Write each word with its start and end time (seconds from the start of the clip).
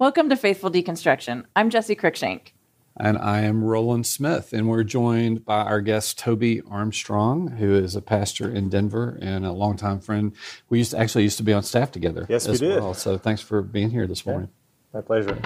Welcome 0.00 0.30
to 0.30 0.36
Faithful 0.36 0.70
Deconstruction. 0.70 1.44
I'm 1.54 1.68
Jessie 1.68 1.94
Cruickshank. 1.94 2.52
And 2.96 3.18
I 3.18 3.40
am 3.42 3.62
Rowland 3.62 4.06
Smith, 4.06 4.54
and 4.54 4.66
we're 4.66 4.82
joined 4.82 5.44
by 5.44 5.60
our 5.60 5.82
guest 5.82 6.18
Toby 6.18 6.62
Armstrong, 6.62 7.48
who 7.48 7.74
is 7.74 7.94
a 7.94 8.00
pastor 8.00 8.50
in 8.50 8.70
Denver 8.70 9.18
and 9.20 9.44
a 9.44 9.52
longtime 9.52 10.00
friend. 10.00 10.34
We 10.70 10.78
used 10.78 10.92
to, 10.92 10.98
actually 10.98 11.24
used 11.24 11.36
to 11.36 11.42
be 11.42 11.52
on 11.52 11.62
staff 11.64 11.92
together. 11.92 12.24
Yes, 12.30 12.48
we 12.48 12.56
did. 12.56 12.80
Well. 12.80 12.94
So 12.94 13.18
thanks 13.18 13.42
for 13.42 13.60
being 13.60 13.90
here 13.90 14.06
this 14.06 14.24
morning. 14.24 14.48
Yeah, 14.94 15.00
my 15.00 15.02
pleasure. 15.02 15.38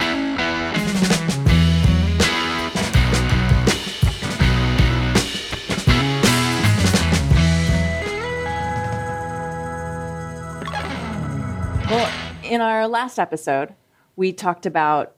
Well, 11.91 12.13
in 12.45 12.61
our 12.61 12.87
last 12.87 13.19
episode, 13.19 13.75
we 14.17 14.33
talked 14.33 14.67
about 14.67 15.17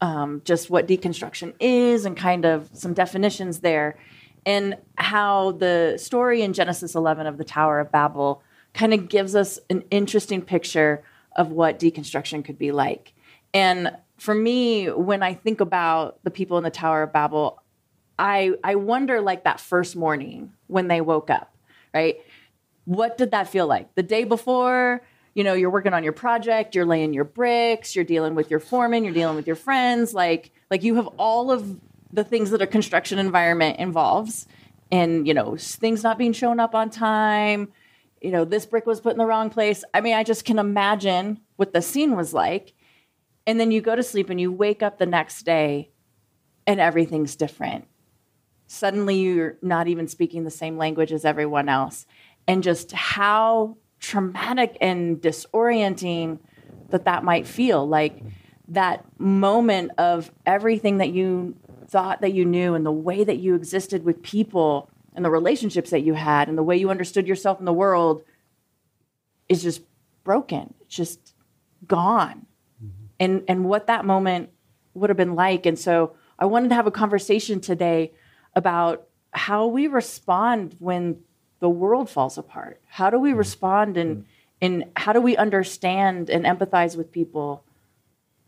um, 0.00 0.42
just 0.44 0.68
what 0.70 0.86
deconstruction 0.86 1.54
is 1.58 2.04
and 2.04 2.16
kind 2.16 2.44
of 2.44 2.68
some 2.72 2.94
definitions 2.94 3.60
there, 3.60 3.98
and 4.44 4.76
how 4.96 5.52
the 5.52 5.96
story 5.98 6.42
in 6.42 6.52
Genesis 6.52 6.94
11 6.94 7.26
of 7.26 7.38
the 7.38 7.44
Tower 7.44 7.80
of 7.80 7.90
Babel 7.90 8.42
kind 8.74 8.92
of 8.92 9.08
gives 9.08 9.34
us 9.34 9.58
an 9.70 9.82
interesting 9.90 10.42
picture 10.42 11.02
of 11.34 11.50
what 11.50 11.78
deconstruction 11.78 12.44
could 12.44 12.58
be 12.58 12.72
like. 12.72 13.12
And 13.54 13.96
for 14.18 14.34
me, 14.34 14.90
when 14.90 15.22
I 15.22 15.34
think 15.34 15.60
about 15.60 16.22
the 16.24 16.30
people 16.30 16.58
in 16.58 16.64
the 16.64 16.70
Tower 16.70 17.04
of 17.04 17.12
Babel, 17.12 17.62
I 18.18 18.52
I 18.64 18.76
wonder 18.76 19.20
like 19.20 19.44
that 19.44 19.60
first 19.60 19.96
morning 19.96 20.52
when 20.68 20.88
they 20.88 21.00
woke 21.00 21.30
up, 21.30 21.54
right? 21.92 22.16
What 22.84 23.18
did 23.18 23.32
that 23.32 23.48
feel 23.48 23.66
like? 23.66 23.94
The 23.94 24.02
day 24.02 24.24
before, 24.24 25.02
you 25.36 25.44
know, 25.44 25.52
you're 25.52 25.70
working 25.70 25.92
on 25.92 26.02
your 26.02 26.14
project, 26.14 26.74
you're 26.74 26.86
laying 26.86 27.12
your 27.12 27.24
bricks, 27.24 27.94
you're 27.94 28.06
dealing 28.06 28.34
with 28.34 28.50
your 28.50 28.58
foreman, 28.58 29.04
you're 29.04 29.12
dealing 29.12 29.36
with 29.36 29.46
your 29.46 29.54
friends, 29.54 30.14
like 30.14 30.50
like 30.70 30.82
you 30.82 30.94
have 30.94 31.08
all 31.18 31.50
of 31.50 31.78
the 32.10 32.24
things 32.24 32.50
that 32.50 32.62
a 32.62 32.66
construction 32.66 33.18
environment 33.18 33.78
involves 33.78 34.46
and, 34.90 35.28
you 35.28 35.34
know, 35.34 35.56
things 35.58 36.02
not 36.02 36.16
being 36.16 36.32
shown 36.32 36.58
up 36.58 36.74
on 36.74 36.88
time, 36.88 37.70
you 38.22 38.30
know, 38.30 38.46
this 38.46 38.64
brick 38.64 38.86
was 38.86 38.98
put 38.98 39.12
in 39.12 39.18
the 39.18 39.26
wrong 39.26 39.50
place. 39.50 39.84
I 39.92 40.00
mean, 40.00 40.14
I 40.14 40.24
just 40.24 40.46
can 40.46 40.58
imagine 40.58 41.40
what 41.56 41.74
the 41.74 41.82
scene 41.82 42.16
was 42.16 42.32
like. 42.32 42.72
And 43.46 43.60
then 43.60 43.70
you 43.70 43.82
go 43.82 43.94
to 43.94 44.02
sleep 44.02 44.30
and 44.30 44.40
you 44.40 44.50
wake 44.50 44.82
up 44.82 44.98
the 44.98 45.04
next 45.04 45.42
day 45.42 45.90
and 46.66 46.80
everything's 46.80 47.36
different. 47.36 47.86
Suddenly 48.68 49.16
you're 49.16 49.58
not 49.60 49.86
even 49.86 50.08
speaking 50.08 50.44
the 50.44 50.50
same 50.50 50.78
language 50.78 51.12
as 51.12 51.26
everyone 51.26 51.68
else. 51.68 52.06
And 52.48 52.62
just 52.62 52.92
how 52.92 53.76
traumatic 54.00 54.76
and 54.80 55.20
disorienting 55.20 56.38
that 56.90 57.04
that 57.04 57.24
might 57.24 57.46
feel 57.46 57.86
like 57.86 58.22
that 58.68 59.04
moment 59.18 59.92
of 59.98 60.30
everything 60.44 60.98
that 60.98 61.10
you 61.10 61.56
thought 61.88 62.20
that 62.20 62.32
you 62.32 62.44
knew 62.44 62.74
and 62.74 62.84
the 62.84 62.92
way 62.92 63.22
that 63.22 63.38
you 63.38 63.54
existed 63.54 64.04
with 64.04 64.22
people 64.22 64.90
and 65.14 65.24
the 65.24 65.30
relationships 65.30 65.90
that 65.90 66.00
you 66.00 66.14
had 66.14 66.48
and 66.48 66.58
the 66.58 66.62
way 66.62 66.76
you 66.76 66.90
understood 66.90 67.28
yourself 67.28 67.58
in 67.58 67.64
the 67.64 67.72
world 67.72 68.22
is 69.48 69.62
just 69.62 69.82
broken 70.24 70.74
it's 70.80 70.96
just 70.96 71.34
gone 71.86 72.46
mm-hmm. 72.82 73.06
and 73.20 73.44
and 73.46 73.64
what 73.64 73.86
that 73.86 74.04
moment 74.04 74.50
would 74.94 75.10
have 75.10 75.16
been 75.16 75.36
like 75.36 75.64
and 75.64 75.78
so 75.78 76.16
i 76.38 76.44
wanted 76.44 76.68
to 76.68 76.74
have 76.74 76.88
a 76.88 76.90
conversation 76.90 77.60
today 77.60 78.12
about 78.54 79.06
how 79.30 79.66
we 79.66 79.86
respond 79.86 80.74
when 80.80 81.20
the 81.60 81.68
world 81.68 82.10
falls 82.10 82.38
apart? 82.38 82.80
How 82.86 83.10
do 83.10 83.18
we 83.18 83.30
mm-hmm. 83.30 83.38
respond 83.38 83.96
and 83.96 84.16
mm-hmm. 84.16 84.26
and 84.60 84.84
how 84.96 85.12
do 85.12 85.20
we 85.20 85.36
understand 85.36 86.30
and 86.30 86.44
empathize 86.44 86.96
with 86.96 87.12
people 87.12 87.64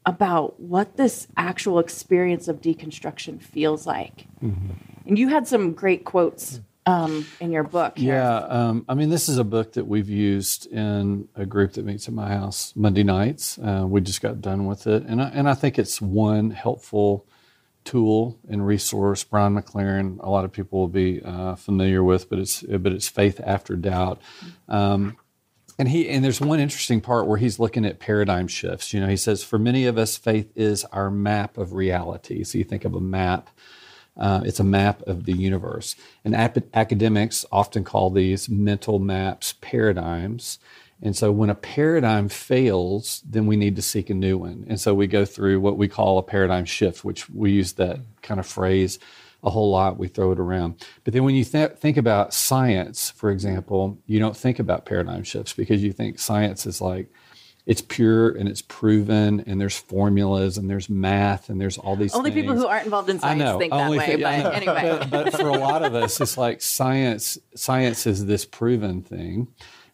about 0.07 0.59
what 0.59 0.97
this 0.97 1.29
actual 1.37 1.79
experience 1.79 2.49
of 2.49 2.61
deconstruction 2.61 3.41
feels 3.43 3.87
like? 3.87 4.27
Mm-hmm. 4.43 4.73
And 5.07 5.19
you 5.19 5.29
had 5.29 5.47
some 5.47 5.73
great 5.73 6.05
quotes 6.05 6.61
um, 6.89 7.27
in 7.41 7.53
your 7.53 7.65
book. 7.65 7.99
Here. 7.99 8.15
Yeah, 8.15 8.37
um, 8.39 8.85
I 8.89 8.95
mean, 8.95 9.11
this 9.11 9.29
is 9.29 9.37
a 9.37 9.45
book 9.45 9.75
that 9.75 9.87
we've 9.87 10.09
used 10.09 10.67
in 10.73 11.29
a 11.35 11.45
group 11.45 11.75
that 11.75 11.85
meets 11.85 12.09
at 12.09 12.15
my 12.15 12.29
house 12.29 12.73
Monday 12.75 13.03
nights. 13.03 13.59
Uh, 13.59 13.85
we 13.87 14.01
just 14.01 14.23
got 14.23 14.41
done 14.41 14.67
with 14.67 14.87
it, 14.87 15.05
and 15.05 15.21
I, 15.21 15.29
and 15.29 15.49
I 15.49 15.55
think 15.55 15.79
it's 15.79 16.01
one 16.01 16.51
helpful 16.51 17.27
tool 17.89 18.39
and 18.47 18.67
resource. 18.67 19.25
Brian 19.25 19.55
McLaren, 19.55 20.19
a 20.23 20.29
lot 20.29 20.45
of 20.45 20.53
people 20.53 20.79
will 20.79 20.89
be 20.89 21.23
uh, 21.23 21.55
familiar 21.55 22.05
with, 22.05 22.29
but 22.29 22.39
it's 22.39 22.63
but 22.63 22.93
it's 22.93 23.09
faith 23.09 23.41
after 23.43 23.77
doubt. 23.77 24.21
Um, 24.69 25.17
and 25.79 25.89
he 25.89 26.07
and 26.11 26.23
there's 26.23 26.41
one 26.41 26.61
interesting 26.61 27.01
part 27.01 27.27
where 27.27 27.39
he's 27.39 27.59
looking 27.59 27.87
at 27.87 27.99
paradigm 27.99 28.47
shifts. 28.47 28.93
You 28.93 29.01
know, 29.01 29.09
he 29.09 29.17
says 29.17 29.43
for 29.43 29.59
many 29.59 29.87
of 29.87 29.97
us, 29.97 30.19
faith 30.19 30.53
is 30.55 30.85
our 30.87 31.11
map 31.11 31.57
of 31.57 31.73
reality. 31.73 32.45
So 32.45 32.59
you 32.59 32.65
think 32.65 32.85
of 32.85 32.95
a 32.95 33.01
map. 33.01 33.49
Uh, 34.15 34.43
it's 34.45 34.61
a 34.61 34.65
map 34.65 35.01
of 35.03 35.25
the 35.25 35.33
universe. 35.33 35.97
And 36.25 36.35
ap- 36.35 36.75
academics 36.75 37.47
often 37.51 37.85
call 37.85 38.11
these 38.11 38.49
mental 38.51 38.99
maps 38.99 39.55
paradigms. 39.63 40.59
And 41.01 41.17
so 41.17 41.31
when 41.31 41.49
a 41.49 41.55
paradigm 41.55 42.29
fails, 42.29 43.23
then 43.25 43.47
we 43.47 43.57
need 43.57 43.77
to 43.77 43.83
seek 43.83 44.11
a 44.11 44.15
new 44.15 44.37
one. 44.39 44.65
And 44.69 44.81
so 44.81 44.95
we 44.95 45.07
go 45.07 45.25
through 45.25 45.61
what 45.61 45.79
we 45.79 45.87
call 45.89 46.19
a 46.19 46.23
paradigm 46.23 46.65
shift, 46.65 47.05
which 47.05 47.31
we 47.31 47.53
use 47.53 47.75
that 47.75 48.01
kind 48.23 48.41
of 48.41 48.47
phrase 48.47 48.99
a 49.45 49.51
whole 49.51 49.71
lot. 49.71 49.99
We 49.99 50.09
throw 50.09 50.33
it 50.33 50.41
around. 50.41 50.85
But 51.05 51.13
then 51.15 51.23
when 51.23 51.37
you 51.37 51.45
th- 51.45 51.73
think 51.73 51.97
about 51.97 52.35
science, 52.35 53.11
for 53.11 53.31
example, 53.31 53.99
you 54.07 54.19
don't 54.19 54.37
think 54.37 54.59
about 54.59 54.87
paradigm 54.87 55.23
shifts 55.23 55.53
because 55.53 55.83
you 55.85 55.93
think 55.93 56.19
science 56.19 56.67
is 56.67 56.81
like, 56.81 57.09
it's 57.65 57.83
pure 57.83 58.31
and 58.31 58.49
it's 58.49 58.63
proven 58.63 59.45
and 59.47 59.61
there's 59.61 59.77
formulas 59.77 60.57
and 60.57 60.71
there's 60.71 60.89
math 60.89 61.51
and 61.51 61.61
there's 61.61 61.77
all 61.77 61.97
these 61.97 62.15
only 62.15 62.31
things. 62.31 62.43
people 62.43 62.57
who 62.57 62.67
aren't 62.67 62.87
involved 62.87 63.11
in 63.11 63.21
science 63.21 63.59
think 63.59 63.73
that 63.73 63.91
way 63.91 64.07
th- 64.07 64.23
but 64.23 64.55
anyway 64.55 64.99
but, 64.99 65.11
but 65.11 65.33
for 65.35 65.49
a 65.49 65.59
lot 65.59 65.85
of 65.85 65.95
us 65.95 66.19
it's 66.19 66.39
like 66.39 66.63
science 66.63 67.37
science 67.55 68.07
is 68.07 68.25
this 68.25 68.47
proven 68.47 69.03
thing 69.03 69.49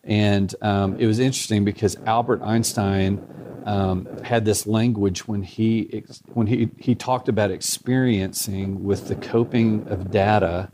and 0.07 0.55
um, 0.61 0.99
it 0.99 1.07
was 1.07 1.19
interesting 1.19 1.65
because 1.65 1.97
Albert 2.07 2.43
Einstein 2.43 3.25
um, 3.65 4.07
had 4.23 4.45
this 4.45 4.67
language 4.67 5.27
when 5.27 5.43
he 5.43 6.05
when 6.35 6.47
he 6.47 6.71
he 6.79 6.95
talked 6.95 7.29
about 7.29 7.51
experiencing 7.51 8.85
with 8.85 9.09
the 9.09 9.15
coping 9.15 9.87
of 9.89 10.11
data 10.11 10.71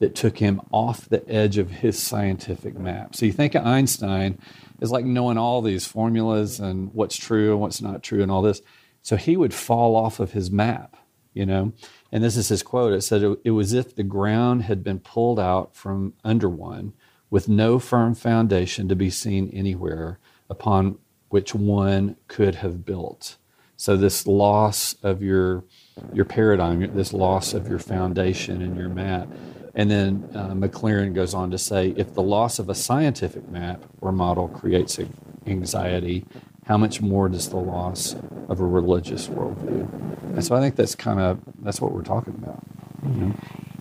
that 0.00 0.16
took 0.16 0.38
him 0.38 0.60
off 0.72 1.08
the 1.08 1.26
edge 1.28 1.58
of 1.58 1.70
his 1.70 2.00
scientific 2.00 2.76
map. 2.76 3.14
So 3.14 3.26
you 3.26 3.32
think 3.32 3.54
of 3.54 3.64
Einstein 3.64 4.38
as 4.80 4.90
like 4.90 5.04
knowing 5.04 5.38
all 5.38 5.62
these 5.62 5.86
formulas 5.86 6.58
and 6.58 6.92
what's 6.92 7.16
true 7.16 7.52
and 7.52 7.60
what's 7.60 7.80
not 7.80 8.02
true 8.02 8.22
and 8.22 8.30
all 8.30 8.42
this. 8.42 8.60
So 9.02 9.16
he 9.16 9.36
would 9.36 9.54
fall 9.54 9.94
off 9.94 10.18
of 10.18 10.32
his 10.32 10.50
map, 10.50 10.96
you 11.32 11.46
know. 11.46 11.72
And 12.10 12.24
this 12.24 12.36
is 12.36 12.48
his 12.48 12.64
quote. 12.64 12.92
It 12.92 13.02
said 13.02 13.22
it 13.44 13.50
was 13.52 13.72
as 13.72 13.86
if 13.86 13.94
the 13.94 14.02
ground 14.02 14.62
had 14.62 14.82
been 14.82 14.98
pulled 14.98 15.38
out 15.38 15.76
from 15.76 16.14
under 16.24 16.48
one 16.48 16.94
with 17.34 17.48
no 17.48 17.80
firm 17.80 18.14
foundation 18.14 18.86
to 18.86 18.94
be 18.94 19.10
seen 19.10 19.50
anywhere 19.52 20.20
upon 20.48 20.96
which 21.30 21.52
one 21.52 22.14
could 22.28 22.54
have 22.54 22.86
built. 22.86 23.36
So 23.76 23.96
this 23.96 24.24
loss 24.24 24.94
of 25.02 25.20
your 25.20 25.64
your 26.12 26.26
paradigm, 26.26 26.94
this 26.94 27.12
loss 27.12 27.52
of 27.52 27.66
your 27.66 27.80
foundation 27.80 28.62
and 28.62 28.76
your 28.76 28.88
map. 28.88 29.26
And 29.74 29.90
then 29.90 30.30
uh, 30.32 30.50
McLaren 30.50 31.12
goes 31.12 31.34
on 31.34 31.50
to 31.50 31.58
say, 31.58 31.92
if 31.96 32.14
the 32.14 32.22
loss 32.22 32.60
of 32.60 32.68
a 32.68 32.74
scientific 32.76 33.48
map 33.48 33.82
or 34.00 34.12
model 34.12 34.46
creates 34.46 35.00
anxiety, 35.44 36.24
how 36.64 36.76
much 36.76 37.00
more 37.00 37.28
does 37.28 37.48
the 37.48 37.56
loss 37.56 38.14
of 38.48 38.60
a 38.60 38.66
religious 38.66 39.28
worldview? 39.28 39.88
And 40.34 40.44
so 40.44 40.56
I 40.56 40.60
think 40.60 40.76
that's 40.76 40.94
kind 40.94 41.20
of 41.20 41.40
that's 41.60 41.80
what 41.80 41.92
we're 41.92 42.02
talking 42.02 42.34
about. 42.34 42.62
You 43.02 43.10
know? 43.10 43.34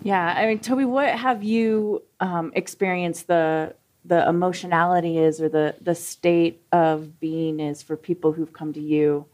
Yeah, 0.03 0.33
I 0.37 0.45
mean, 0.47 0.59
Toby, 0.59 0.85
what 0.85 1.09
have 1.09 1.43
you 1.43 2.03
um, 2.19 2.51
experienced 2.55 3.27
the 3.27 3.73
the 4.05 4.27
emotionality 4.27 5.17
is 5.17 5.41
or 5.41 5.47
the 5.49 5.75
the 5.81 5.95
state 5.95 6.61
of 6.71 7.19
being 7.19 7.59
is 7.59 7.81
for 7.81 7.95
people 7.95 8.33
who've 8.33 8.51
come 8.51 8.73
to 8.73 8.81
you 8.81 9.25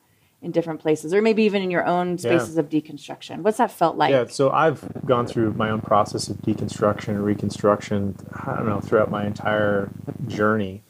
in 0.42 0.52
different 0.52 0.80
places, 0.80 1.14
or 1.14 1.22
maybe 1.22 1.44
even 1.44 1.62
in 1.62 1.72
your 1.72 1.86
own 1.86 2.18
spaces 2.18 2.56
yeah. 2.56 2.62
of 2.62 2.70
deconstruction? 2.70 3.42
What's 3.42 3.58
that 3.58 3.72
felt 3.72 3.98
like? 3.98 4.12
Yeah, 4.12 4.28
so 4.28 4.52
I've 4.52 4.88
gone 5.06 5.28
through 5.28 5.54
my 5.54 5.70
own 5.70 5.82
process 5.82 6.30
of 6.30 6.38
deconstruction 6.38 7.10
and 7.10 7.26
reconstruction. 7.26 8.16
I 8.32 8.56
don't 8.56 8.70
know 8.70 8.80
throughout 8.80 9.10
my 9.12 9.26
entire 9.26 9.90
journey, 10.28 10.84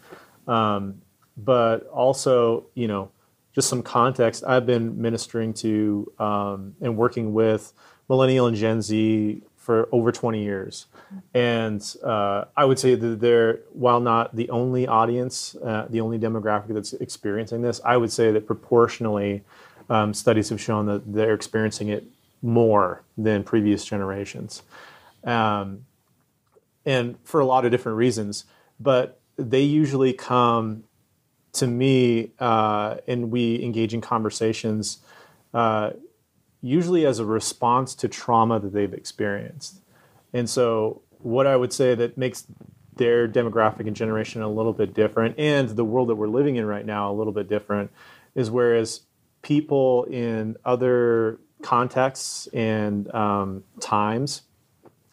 um, 0.47 1.01
but 1.43 1.87
also 1.87 2.65
you 2.75 2.87
know 2.87 3.11
just 3.53 3.67
some 3.67 3.83
context. 3.83 4.43
I've 4.45 4.65
been 4.65 5.01
ministering 5.01 5.53
to 5.55 6.11
um, 6.19 6.75
and 6.81 6.95
working 6.97 7.33
with 7.33 7.73
millennial 8.07 8.47
and 8.47 8.55
Gen 8.55 8.81
Z 8.81 9.41
for 9.55 9.87
over 9.91 10.11
20 10.11 10.43
years. 10.43 10.87
And 11.33 11.83
uh, 12.03 12.45
I 12.57 12.65
would 12.65 12.79
say 12.79 12.95
that 12.95 13.19
they're, 13.19 13.59
while 13.71 13.99
not 13.99 14.35
the 14.35 14.49
only 14.49 14.87
audience, 14.87 15.55
uh, 15.63 15.85
the 15.89 16.01
only 16.01 16.17
demographic 16.17 16.73
that's 16.73 16.93
experiencing 16.93 17.61
this, 17.61 17.79
I 17.85 17.97
would 17.97 18.11
say 18.11 18.31
that 18.31 18.47
proportionally, 18.47 19.43
um, 19.89 20.13
studies 20.13 20.49
have 20.49 20.61
shown 20.61 20.85
that 20.87 21.13
they're 21.13 21.33
experiencing 21.33 21.89
it 21.89 22.05
more 22.41 23.03
than 23.17 23.43
previous 23.43 23.85
generations. 23.85 24.63
Um, 25.23 25.85
and 26.85 27.17
for 27.23 27.39
a 27.39 27.45
lot 27.45 27.65
of 27.65 27.71
different 27.71 27.97
reasons. 27.97 28.45
But 28.79 29.19
they 29.37 29.61
usually 29.61 30.13
come 30.13 30.83
to 31.53 31.67
me, 31.67 32.31
uh, 32.39 32.97
and 33.07 33.31
we 33.31 33.61
engage 33.63 33.93
in 33.93 34.01
conversations, 34.01 34.99
uh, 35.53 35.91
usually 36.61 37.05
as 37.05 37.19
a 37.19 37.25
response 37.25 37.95
to 37.95 38.07
trauma 38.07 38.59
that 38.59 38.73
they've 38.73 38.93
experienced. 38.93 39.81
And 40.33 40.49
so, 40.49 41.01
what 41.19 41.47
I 41.47 41.55
would 41.55 41.73
say 41.73 41.95
that 41.95 42.17
makes 42.17 42.45
their 42.95 43.27
demographic 43.27 43.87
and 43.87 43.95
generation 43.95 44.41
a 44.41 44.49
little 44.49 44.73
bit 44.73 44.93
different, 44.93 45.39
and 45.39 45.69
the 45.69 45.85
world 45.85 46.09
that 46.09 46.15
we're 46.15 46.27
living 46.27 46.57
in 46.57 46.65
right 46.65 46.85
now 46.85 47.11
a 47.11 47.15
little 47.15 47.33
bit 47.33 47.49
different, 47.49 47.91
is 48.35 48.51
whereas 48.51 49.01
people 49.41 50.03
in 50.05 50.55
other 50.65 51.39
contexts 51.61 52.47
and 52.47 53.13
um, 53.13 53.63
times 53.79 54.43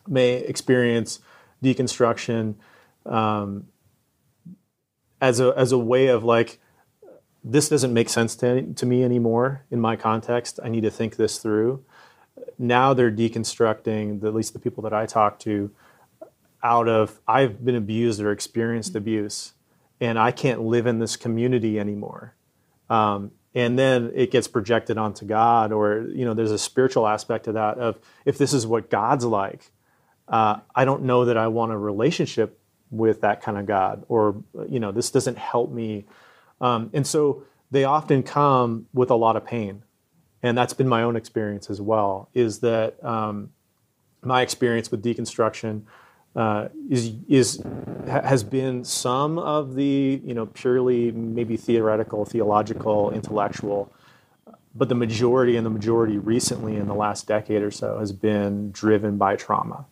may 0.07 0.35
experience 0.35 1.21
deconstruction 1.63 2.55
um, 3.07 3.67
as 5.21 5.41
a 5.41 5.53
as 5.57 5.73
a 5.73 5.79
way 5.79 6.09
of 6.09 6.25
like 6.25 6.59
this 7.43 7.69
doesn't 7.69 7.95
make 7.95 8.09
sense 8.09 8.35
to, 8.35 8.75
to 8.75 8.85
me 8.85 9.05
anymore 9.05 9.65
in 9.71 9.81
my 9.81 9.95
context. 9.95 10.59
I 10.65 10.69
need 10.69 10.83
to 10.83 10.91
think 10.91 11.15
this 11.15 11.39
through. 11.39 11.85
Now 12.59 12.93
they're 12.93 13.11
deconstructing, 13.11 14.21
the, 14.21 14.27
at 14.27 14.35
least 14.35 14.53
the 14.53 14.59
people 14.59 14.83
that 14.83 14.93
I 14.93 15.07
talk 15.07 15.39
to, 15.41 15.71
out 16.63 16.89
of 16.89 17.21
I've 17.29 17.65
been 17.65 17.77
abused 17.77 18.21
or 18.21 18.33
experienced 18.33 18.91
mm-hmm. 18.91 18.99
abuse, 18.99 19.53
and 20.01 20.19
I 20.19 20.33
can't 20.33 20.63
live 20.63 20.87
in 20.87 20.99
this 20.99 21.17
community 21.17 21.79
anymore. 21.79 22.35
Um, 22.91 23.31
and 23.55 23.79
then 23.79 24.13
it 24.15 24.31
gets 24.31 24.49
projected 24.49 24.99
onto 24.99 25.25
God, 25.25 25.73
or 25.73 26.07
you 26.13 26.25
know, 26.25 26.35
there's 26.35 26.51
a 26.51 26.59
spiritual 26.59 27.07
aspect 27.07 27.45
to 27.45 27.53
that 27.53 27.79
of 27.79 27.99
if 28.25 28.37
this 28.37 28.53
is 28.53 28.67
what 28.67 28.91
God's 28.91 29.25
like, 29.25 29.71
uh, 30.29 30.59
I 30.75 30.85
don't 30.85 31.05
know 31.05 31.25
that 31.25 31.37
I 31.37 31.47
want 31.47 31.73
a 31.73 31.79
relationship 31.79 32.61
with 32.91 33.21
that 33.23 33.43
kind 33.43 33.59
of 33.59 33.67
God, 33.67 34.05
or 34.09 34.37
you 34.69 34.81
know, 34.81 34.93
this 34.93 35.11
doesn't 35.11 35.39
help 35.39 35.71
me. 35.71 36.05
Um, 36.61 36.91
and 36.93 37.07
so 37.07 37.43
they 37.71 37.85
often 37.85 38.23
come 38.23 38.87
with 38.93 39.11
a 39.11 39.17
lot 39.17 39.37
of 39.37 39.45
pain, 39.45 39.83
and 40.43 40.57
that's 40.57 40.73
been 40.73 40.89
my 40.89 41.03
own 41.03 41.17
experience 41.17 41.69
as 41.71 41.81
well. 41.81 42.29
Is 42.35 42.61
that 42.61 43.03
um, 43.05 43.51
my 44.23 44.43
experience 44.43 44.91
with 44.91 45.03
deconstruction 45.03 45.83
uh, 46.35 46.69
is 46.91 47.13
is 47.29 47.63
has 48.07 48.45
been 48.45 48.85
some 48.85 49.39
of 49.39 49.75
the 49.75 50.21
you 50.25 50.35
know 50.35 50.47
purely 50.47 51.11
maybe 51.13 51.57
theoretical, 51.57 52.25
theological, 52.25 53.11
intellectual, 53.11 53.93
but 54.75 54.89
the 54.89 54.95
majority 54.95 55.57
and 55.57 55.65
the 55.65 55.71
majority 55.71 56.19
recently 56.19 56.77
in 56.77 56.87
the 56.87 56.95
last 56.95 57.27
decade 57.27 57.63
or 57.63 57.71
so 57.71 57.99
has 57.99 58.13
been 58.13 58.71
driven 58.71 59.17
by 59.17 59.35
trauma. 59.35 59.87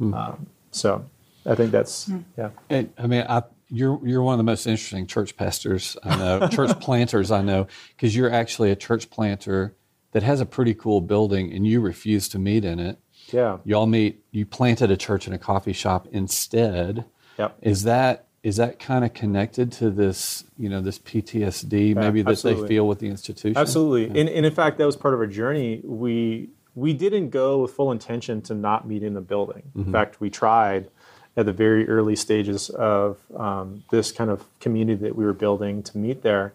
Mm. 0.00 0.14
Um, 0.14 0.46
so 0.72 1.04
I 1.46 1.54
think 1.54 1.70
that's 1.70 2.08
mm. 2.08 2.24
yeah. 2.36 2.50
And, 2.70 2.92
I 2.98 3.06
mean, 3.06 3.24
I, 3.28 3.42
you're 3.68 4.00
you're 4.06 4.22
one 4.22 4.34
of 4.34 4.38
the 4.38 4.44
most 4.44 4.66
interesting 4.66 5.06
church 5.06 5.36
pastors 5.36 5.96
I 6.02 6.16
know, 6.16 6.48
church 6.52 6.78
planters 6.80 7.30
I 7.30 7.42
know, 7.42 7.66
because 7.96 8.14
you're 8.16 8.30
actually 8.30 8.70
a 8.70 8.76
church 8.76 9.10
planter 9.10 9.74
that 10.12 10.22
has 10.22 10.40
a 10.40 10.46
pretty 10.46 10.74
cool 10.74 11.00
building, 11.00 11.52
and 11.52 11.66
you 11.66 11.80
refuse 11.80 12.28
to 12.30 12.38
meet 12.38 12.64
in 12.64 12.78
it. 12.78 12.98
Yeah, 13.32 13.58
y'all 13.64 13.86
meet. 13.86 14.24
You 14.30 14.46
planted 14.46 14.90
a 14.90 14.96
church 14.96 15.26
in 15.26 15.32
a 15.32 15.38
coffee 15.38 15.72
shop 15.72 16.06
instead. 16.12 17.04
Yep. 17.38 17.58
Is 17.62 17.82
that 17.84 18.26
is 18.44 18.56
that 18.56 18.78
kind 18.78 19.04
of 19.04 19.14
connected 19.14 19.72
to 19.72 19.90
this, 19.90 20.44
you 20.58 20.68
know, 20.68 20.82
this 20.82 20.98
PTSD 20.98 21.96
maybe 21.96 22.20
that 22.20 22.32
absolutely. 22.32 22.62
they 22.62 22.68
feel 22.68 22.86
with 22.86 22.98
the 22.98 23.08
institution? 23.08 23.56
Absolutely. 23.56 24.02
Yeah. 24.02 24.20
And, 24.20 24.28
and 24.28 24.46
in 24.46 24.54
fact, 24.54 24.76
that 24.76 24.84
was 24.84 24.96
part 24.96 25.14
of 25.14 25.20
our 25.20 25.26
journey. 25.26 25.80
We 25.82 26.50
we 26.74 26.92
didn't 26.92 27.30
go 27.30 27.62
with 27.62 27.72
full 27.72 27.90
intention 27.90 28.42
to 28.42 28.54
not 28.54 28.86
meet 28.86 29.02
in 29.02 29.14
the 29.14 29.20
building. 29.20 29.62
Mm-hmm. 29.70 29.86
In 29.86 29.92
fact, 29.92 30.20
we 30.20 30.28
tried 30.28 30.90
at 31.36 31.46
the 31.46 31.52
very 31.52 31.88
early 31.88 32.16
stages 32.16 32.70
of 32.70 33.18
um, 33.36 33.84
this 33.90 34.12
kind 34.12 34.30
of 34.30 34.44
community 34.60 35.02
that 35.02 35.16
we 35.16 35.24
were 35.24 35.32
building 35.32 35.82
to 35.82 35.98
meet 35.98 36.22
there. 36.22 36.52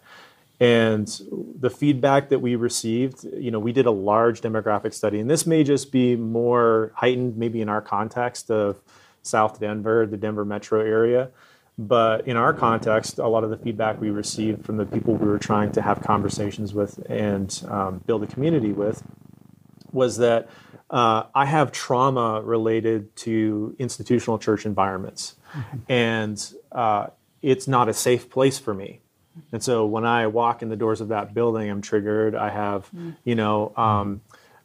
And 0.62 1.08
the 1.60 1.70
feedback 1.70 2.30
that 2.30 2.40
we 2.40 2.56
received, 2.56 3.24
you 3.24 3.50
know, 3.50 3.60
we 3.60 3.72
did 3.72 3.86
a 3.86 3.92
large 3.92 4.42
demographic 4.42 4.94
study, 4.94 5.20
and 5.20 5.30
this 5.30 5.46
may 5.46 5.64
just 5.64 5.92
be 5.92 6.18
more 6.18 6.92
heightened, 6.96 7.38
maybe 7.38 7.62
in 7.62 7.70
our 7.70 7.82
context 7.82 8.52
of 8.52 8.78
South 9.24 9.60
Denver, 9.60 10.06
the 10.06 10.18
Denver 10.18 10.44
metro 10.44 10.82
area. 10.82 11.30
But 11.78 12.28
in 12.28 12.36
our 12.36 12.54
context, 12.54 13.20
a 13.20 13.28
lot 13.28 13.46
of 13.46 13.52
the 13.52 13.58
feedback 13.58 14.02
we 14.02 14.10
received 14.10 14.66
from 14.66 14.76
the 14.76 14.86
people 14.86 15.16
we 15.16 15.30
were 15.30 15.40
trying 15.40 15.72
to 15.74 15.82
have 15.82 16.02
conversations 16.02 16.74
with 16.74 17.00
and 17.10 17.64
um, 17.70 18.02
build 18.06 18.24
a 18.24 18.28
community 18.28 18.74
with 18.74 19.02
was 19.92 20.18
that 20.18 20.50
uh, 20.90 21.24
I 21.36 21.46
have 21.46 21.72
trauma 21.72 22.42
related 22.42 23.16
to 23.18 23.76
institutional 23.78 24.40
church 24.40 24.66
environments, 24.66 25.36
mm-hmm. 25.54 25.78
and 25.88 26.54
uh, 26.72 27.08
it's 27.42 27.68
not 27.68 27.90
a 27.90 27.94
safe 27.94 28.30
place 28.30 28.58
for 28.58 28.74
me. 28.74 29.02
And 29.52 29.64
so 29.64 29.86
when 29.86 30.06
I 30.06 30.28
walk 30.28 30.62
in 30.62 30.70
the 30.70 30.76
doors 30.76 31.02
of 31.02 31.10
that 31.10 31.34
building, 31.34 31.70
I'm 31.70 31.82
triggered. 31.82 32.36
I 32.36 32.50
have, 32.50 32.88
mm-hmm. 32.88 33.12
you 33.24 33.36
know, 33.36 33.74
um, 33.78 34.22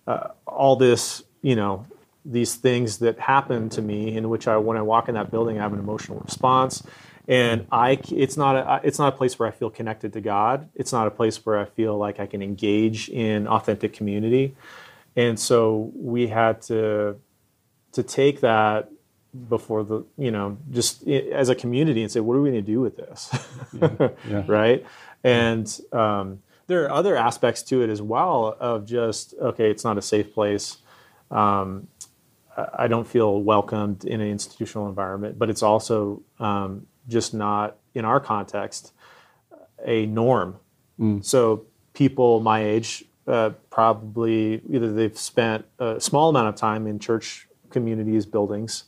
uh, 0.06 0.28
all 0.46 0.76
this, 0.76 1.22
you 1.42 1.56
know, 1.56 1.86
these 2.24 2.54
things 2.54 2.98
that 2.98 3.20
happen 3.20 3.68
to 3.70 3.82
me 3.82 4.16
in 4.16 4.28
which 4.28 4.48
I, 4.48 4.56
when 4.56 4.76
I 4.76 4.82
walk 4.82 5.08
in 5.08 5.14
that 5.14 5.30
building, 5.30 5.58
I 5.58 5.62
have 5.62 5.72
an 5.72 5.78
emotional 5.78 6.18
response. 6.20 6.82
And 7.26 7.66
I, 7.70 8.00
it's 8.10 8.36
not 8.36 8.56
a, 8.56 8.80
it's 8.86 8.98
not 8.98 9.14
a 9.14 9.16
place 9.16 9.38
where 9.38 9.48
I 9.48 9.52
feel 9.52 9.70
connected 9.70 10.12
to 10.14 10.20
God. 10.20 10.68
It's 10.74 10.92
not 10.92 11.06
a 11.06 11.10
place 11.10 11.44
where 11.44 11.58
I 11.58 11.64
feel 11.64 11.96
like 11.96 12.20
I 12.20 12.26
can 12.26 12.42
engage 12.42 13.08
in 13.08 13.46
authentic 13.46 13.92
community 13.92 14.56
and 15.16 15.38
so 15.38 15.92
we 15.94 16.26
had 16.26 16.60
to 16.62 17.16
to 17.92 18.02
take 18.02 18.40
that 18.40 18.90
before 19.48 19.82
the 19.82 20.04
you 20.16 20.30
know 20.30 20.56
just 20.70 21.06
as 21.08 21.48
a 21.48 21.54
community 21.54 22.02
and 22.02 22.10
say 22.10 22.20
what 22.20 22.34
are 22.34 22.40
we 22.40 22.50
going 22.50 22.64
to 22.64 22.72
do 22.72 22.80
with 22.80 22.96
this 22.96 23.30
yeah. 23.72 24.08
Yeah. 24.28 24.44
right 24.46 24.86
and 25.24 25.80
um, 25.92 26.42
there 26.66 26.84
are 26.84 26.90
other 26.90 27.16
aspects 27.16 27.62
to 27.64 27.82
it 27.82 27.90
as 27.90 28.00
well 28.00 28.56
of 28.60 28.86
just 28.86 29.34
okay 29.40 29.70
it's 29.70 29.84
not 29.84 29.98
a 29.98 30.02
safe 30.02 30.32
place 30.32 30.78
um, 31.30 31.88
i 32.78 32.86
don't 32.86 33.08
feel 33.08 33.42
welcomed 33.42 34.04
in 34.04 34.20
an 34.20 34.28
institutional 34.28 34.88
environment 34.88 35.36
but 35.38 35.50
it's 35.50 35.62
also 35.62 36.22
um, 36.38 36.86
just 37.08 37.34
not 37.34 37.76
in 37.94 38.04
our 38.04 38.20
context 38.20 38.92
a 39.84 40.06
norm 40.06 40.56
mm. 40.98 41.24
so 41.24 41.66
people 41.92 42.38
my 42.38 42.62
age 42.62 43.04
uh, 43.26 43.50
probably 43.70 44.62
either 44.68 44.92
they've 44.92 45.18
spent 45.18 45.64
a 45.78 46.00
small 46.00 46.28
amount 46.28 46.48
of 46.48 46.56
time 46.56 46.86
in 46.86 46.98
church 46.98 47.48
communities, 47.70 48.26
buildings, 48.26 48.84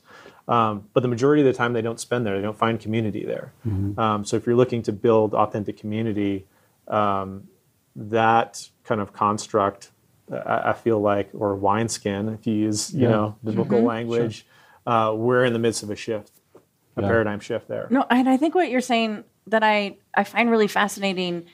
um, 0.48 0.88
but 0.92 1.00
the 1.00 1.08
majority 1.08 1.42
of 1.42 1.46
the 1.46 1.52
time 1.52 1.72
they 1.72 1.82
don't 1.82 1.98
spend 1.98 2.24
there. 2.24 2.36
They 2.36 2.42
don't 2.42 2.56
find 2.56 2.78
community 2.78 3.24
there. 3.24 3.52
Mm-hmm. 3.66 3.98
Um, 3.98 4.24
so 4.24 4.36
if 4.36 4.46
you're 4.46 4.56
looking 4.56 4.82
to 4.82 4.92
build 4.92 5.34
authentic 5.34 5.76
community, 5.76 6.46
um, 6.86 7.48
that 7.96 8.68
kind 8.84 9.00
of 9.00 9.12
construct, 9.12 9.90
I, 10.30 10.70
I, 10.70 10.72
feel 10.72 11.00
like, 11.00 11.30
or 11.32 11.56
wineskin, 11.56 12.28
if 12.28 12.46
you 12.46 12.54
use 12.54 12.94
you 12.94 13.02
yeah. 13.02 13.08
know 13.08 13.36
biblical 13.42 13.78
mm-hmm. 13.78 13.86
language, 13.86 14.46
sure. 14.86 14.92
uh, 14.92 15.12
we're 15.14 15.44
in 15.44 15.52
the 15.52 15.58
midst 15.58 15.82
of 15.82 15.90
a 15.90 15.96
shift, 15.96 16.30
a 16.96 17.02
yeah. 17.02 17.08
paradigm 17.08 17.40
shift 17.40 17.66
there. 17.66 17.88
No, 17.90 18.06
and 18.08 18.28
I 18.28 18.36
think 18.36 18.54
what 18.54 18.70
you're 18.70 18.80
saying 18.80 19.24
that 19.48 19.64
I 19.64 19.96
I 20.14 20.24
find 20.24 20.50
really 20.50 20.68
fascinating 20.68 21.46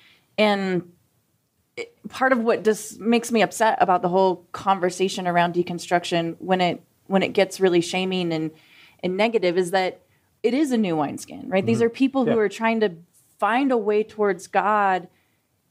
part 2.09 2.33
of 2.33 2.41
what 2.41 2.64
just 2.64 3.00
makes 3.00 3.33
me 3.33 3.43
upset 3.43 3.79
about 3.81 4.02
the 4.02 4.09
whole 4.09 4.47
conversation 4.52 5.26
around 5.26 5.55
deconstruction 5.55 6.37
when 6.38 6.61
it 6.61 6.83
when 7.07 7.23
it 7.23 7.33
gets 7.33 7.61
really 7.61 7.81
shaming 7.81 8.33
and 8.33 8.50
and 9.02 9.17
negative 9.17 9.59
is 9.59 9.71
that 9.73 10.00
it 10.43 10.55
is 10.55 10.73
a 10.73 10.76
new 10.76 10.97
wineskin, 10.97 11.49
right? 11.49 11.61
Mm-hmm. 11.61 11.67
These 11.67 11.83
are 11.83 11.88
people 11.88 12.26
yeah. 12.26 12.35
who 12.35 12.38
are 12.38 12.49
trying 12.49 12.81
to 12.81 12.95
find 13.38 13.73
a 13.73 13.76
way 13.76 14.02
towards 14.02 14.47
God 14.47 15.09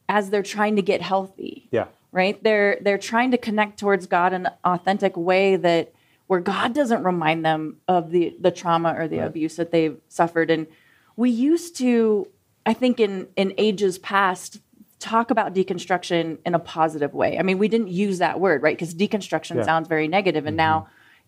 as 0.10 0.29
they're 0.29 0.43
trying 0.43 0.75
to 0.75 0.81
get 0.81 1.01
healthy. 1.01 1.67
Yeah. 1.72 1.88
Right? 2.12 2.41
They're 2.43 2.77
they're 2.81 2.98
trying 2.98 3.31
to 3.31 3.38
connect 3.38 3.79
towards 3.79 4.08
God 4.08 4.34
in 4.34 4.46
an 4.46 4.53
authentic 4.65 5.15
way 5.15 5.55
that 5.55 5.93
where 6.27 6.41
God 6.41 6.74
doesn't 6.74 7.03
remind 7.03 7.46
them 7.46 7.77
of 7.88 8.12
the 8.12 8.36
the 8.39 8.51
trauma 8.51 8.93
or 8.98 9.08
the 9.08 9.20
right. 9.20 9.27
abuse 9.27 9.55
that 9.55 9.72
they've 9.72 9.98
suffered 10.10 10.50
and 10.50 10.67
we 11.15 11.29
used 11.29 11.77
to 11.77 12.27
I 12.65 12.74
think 12.74 13.00
in 13.00 13.27
in 13.36 13.53
ages 13.58 13.98
past 13.98 14.60
talk 15.01 15.31
about 15.31 15.53
deconstruction 15.53 16.38
in 16.46 16.55
a 16.55 16.60
positive 16.60 17.13
way. 17.13 17.38
I 17.38 17.41
mean, 17.41 17.58
we 17.58 17.67
didn't 17.67 17.89
use 17.89 18.20
that 18.20 18.39
word, 18.39 18.62
right? 18.62 18.77
Because 18.77 18.93
deconstruction 18.93 19.58
yeah. 19.58 19.63
sounds 19.63 19.88
very 19.88 20.08
negative, 20.08 20.46
and 20.46 20.53
mm-hmm. 20.53 20.70
now, 20.70 20.88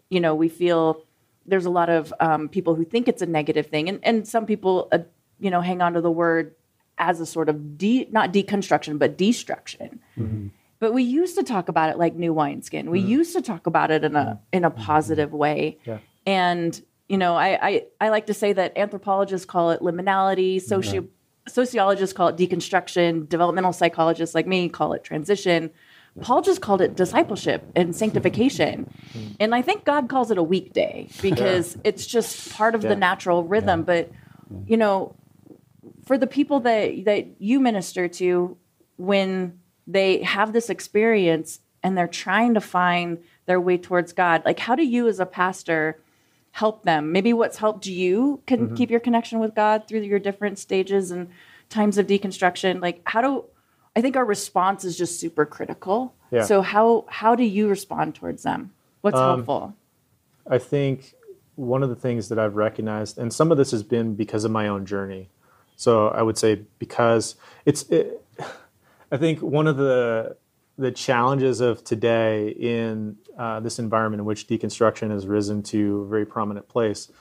you 0.10 0.22
know, 0.22 0.36
we 0.36 0.48
feel 0.48 1.03
there's 1.46 1.65
a 1.65 1.70
lot 1.70 1.89
of 1.89 2.13
um, 2.20 2.48
people 2.48 2.75
who 2.75 2.86
think 2.86 3.08
it's 3.08 3.22
a 3.22 3.25
negative 3.25 3.68
thing, 3.68 3.89
and 3.89 4.00
and 4.03 4.27
some 4.27 4.46
people, 4.46 4.88
uh, 4.92 5.00
you 5.39 5.50
know, 5.50 5.60
hang 5.60 5.82
on 5.82 5.94
to 5.94 6.01
the 6.01 6.12
word 6.12 6.56
as 6.98 7.20
a 7.20 7.25
sort 7.25 7.50
of 7.50 7.77
de 7.77 8.08
not 8.12 8.32
deconstruction 8.32 9.00
but 9.00 9.18
destruction. 9.18 10.00
Mm-hmm. 10.18 10.48
But 10.80 10.94
we 10.94 11.03
used 11.03 11.38
to 11.38 11.44
talk 11.44 11.70
about 11.70 11.89
it 11.89 11.98
like 11.98 12.13
new 12.13 12.34
wineskin. 12.34 12.92
We 12.92 13.00
mm-hmm. 13.00 13.10
used 13.10 13.34
to 13.36 13.42
talk 13.42 13.68
about 13.68 13.89
it 13.89 14.03
in 14.03 14.15
a 14.15 14.39
in 14.51 14.63
a 14.63 14.72
mm-hmm. 14.72 14.84
positive 14.84 15.34
way, 15.34 15.80
yeah. 15.84 15.98
and 16.25 16.80
you 17.10 17.18
know, 17.18 17.36
I, 17.36 17.68
I 17.68 17.86
I 18.00 18.10
like 18.10 18.27
to 18.27 18.34
say 18.34 18.53
that 18.53 18.77
anthropologists 18.77 19.46
call 19.46 19.72
it 19.72 19.82
liminality, 19.82 20.62
socio 20.62 21.08
sociologists 21.48 22.14
call 22.14 22.30
it 22.30 22.38
deconstruction, 22.38 23.28
developmental 23.28 23.74
psychologists 23.74 24.34
like 24.34 24.48
me 24.48 24.70
call 24.70 24.94
it 24.94 25.04
transition. 25.04 25.72
Paul 26.22 26.42
just 26.42 26.62
called 26.62 26.82
it 26.82 26.96
discipleship 26.96 27.66
and 27.76 27.96
sanctification. 27.96 28.92
And 29.40 29.56
I 29.56 29.62
think 29.64 29.84
God 29.84 30.10
calls 30.10 30.30
it 30.30 30.38
a 30.38 30.44
weekday 30.44 31.10
because 31.22 31.76
yeah. 31.76 31.82
it's 31.86 32.06
just 32.06 32.54
part 32.54 32.76
of 32.76 32.84
yeah. 32.84 32.90
the 32.90 32.96
natural 32.96 33.44
rhythm. 33.44 33.80
Yeah. 33.80 33.86
But, 33.86 34.12
you 34.68 34.78
know, 34.78 35.16
for 36.06 36.18
the 36.18 36.28
people 36.28 36.60
that 36.62 37.06
that 37.06 37.42
you 37.42 37.60
minister 37.60 38.08
to 38.08 38.58
when 38.98 39.60
they 39.88 40.22
have 40.22 40.54
this 40.54 40.70
experience 40.70 41.60
and 41.82 41.98
they're 41.98 42.08
trying 42.08 42.54
to 42.54 42.62
find 42.62 43.18
their 43.48 43.60
way 43.60 43.78
towards 43.78 44.14
God, 44.14 44.44
like 44.46 44.60
how 44.60 44.76
do 44.76 44.86
you 44.86 45.08
as 45.08 45.20
a 45.20 45.26
pastor 45.26 46.00
help 46.53 46.83
them? 46.83 47.12
Maybe 47.12 47.33
what's 47.33 47.57
helped 47.57 47.88
you 47.88 48.41
can 48.45 48.60
Mm-hmm. 48.67 48.75
keep 48.75 48.91
your 48.91 49.00
connection 49.00 49.39
with 49.39 49.55
God 49.55 49.88
through 49.88 50.01
your 50.01 50.19
different 50.19 50.60
stages 50.60 51.10
and 51.12 51.29
times 51.69 51.98
of 51.98 52.05
deconstruction. 52.07 52.79
Like 52.79 53.01
how 53.05 53.22
do 53.22 53.45
I 53.95 54.01
think 54.01 54.15
our 54.15 54.25
response 54.25 54.86
is 54.86 54.95
just 54.98 55.19
super 55.19 55.45
critical. 55.45 56.13
Yeah. 56.31 56.43
So 56.43 56.62
how 56.62 57.05
how 57.07 57.36
do 57.36 57.43
you 57.43 57.67
respond 57.67 58.15
towards 58.15 58.43
them? 58.43 58.72
What's 59.01 59.17
Um, 59.17 59.38
helpful? 59.38 59.75
I 60.48 60.60
think 60.60 61.15
one 61.55 61.81
of 61.83 61.89
the 61.89 61.95
things 61.95 62.29
that 62.29 62.38
I've 62.39 62.55
recognized, 62.55 63.17
and 63.17 63.31
some 63.33 63.51
of 63.51 63.57
this 63.57 63.72
has 63.72 63.83
been 63.83 64.13
because 64.15 64.43
of 64.45 64.51
my 64.51 64.67
own 64.67 64.86
journey. 64.86 65.29
So 65.75 66.07
I 66.10 66.22
would 66.22 66.38
say 66.38 66.62
because 66.79 67.36
it's, 67.65 67.83
it, 67.89 68.22
I 69.12 69.17
think 69.17 69.41
one 69.41 69.67
of 69.67 69.77
the 69.77 70.38
the 70.77 70.92
challenges 70.92 71.62
of 71.62 71.84
today 71.84 72.50
in 72.50 73.18
uh, 73.38 73.60
this 73.60 73.80
environment 73.80 74.22
in 74.22 74.25
which 74.25 74.48
deconstruction 74.48 75.12
has 75.12 75.27
risen 75.27 75.62
to 75.63 76.01
a 76.01 76.08
very 76.08 76.25
prominent 76.25 76.68
place, 76.68 77.12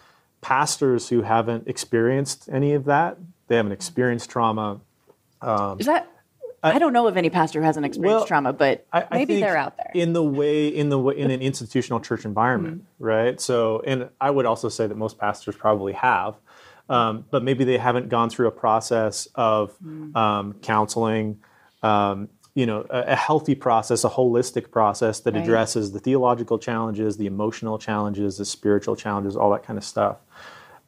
pastors 0.40 1.08
who 1.08 1.22
haven't 1.22 1.68
experienced 1.68 2.48
any 2.50 2.72
of 2.72 2.84
that, 2.86 3.18
they 3.48 3.56
haven't 3.56 3.72
experienced 3.72 4.30
trauma. 4.30 4.80
Is 5.78 5.86
that 5.86 6.08
I, 6.62 6.78
don't 6.78 6.92
know 6.92 7.08
of 7.08 7.16
any 7.16 7.28
pastor 7.28 7.58
who 7.60 7.66
hasn't 7.66 7.84
experienced 7.84 8.20
well, 8.20 8.26
trauma, 8.26 8.52
but 8.52 8.86
I, 8.92 9.02
I 9.02 9.06
maybe 9.18 9.40
they're 9.40 9.56
out 9.56 9.76
there. 9.76 9.90
in 9.94 10.12
the 10.12 10.22
way 10.22 10.68
in 10.68 10.90
the 10.90 10.98
way 10.98 11.18
in 11.18 11.30
an 11.32 11.42
institutional 11.42 11.98
church 12.00 12.24
environment, 12.24 12.82
Mm-hmm. 12.84 13.04
right? 13.04 13.40
So, 13.40 13.82
and 13.84 14.08
I 14.20 14.30
would 14.30 14.46
also 14.46 14.68
say 14.68 14.86
that 14.86 14.96
most 14.96 15.18
pastors 15.18 15.56
probably 15.56 15.92
have, 15.94 16.36
um, 16.88 17.24
but 17.32 17.42
maybe 17.42 17.64
they 17.64 17.78
haven't 17.78 18.08
gone 18.10 18.30
through 18.30 18.46
a 18.46 18.52
process 18.52 19.26
of 19.34 19.76
Mm. 19.84 20.14
um, 20.16 20.52
counseling. 20.62 21.40
Um, 21.82 22.28
you 22.54 22.66
know, 22.66 22.84
a, 22.90 23.00
a 23.12 23.16
healthy 23.16 23.54
process, 23.54 24.04
a 24.04 24.10
holistic 24.10 24.70
process 24.70 25.20
that 25.20 25.34
Right. 25.34 25.42
addresses 25.42 25.92
the 25.92 25.98
theological 26.00 26.58
challenges, 26.58 27.16
the 27.16 27.26
emotional 27.26 27.78
challenges, 27.78 28.36
the 28.38 28.44
spiritual 28.44 28.94
challenges, 28.96 29.36
all 29.36 29.50
that 29.52 29.62
kind 29.62 29.78
of 29.78 29.84
stuff. 29.84 30.18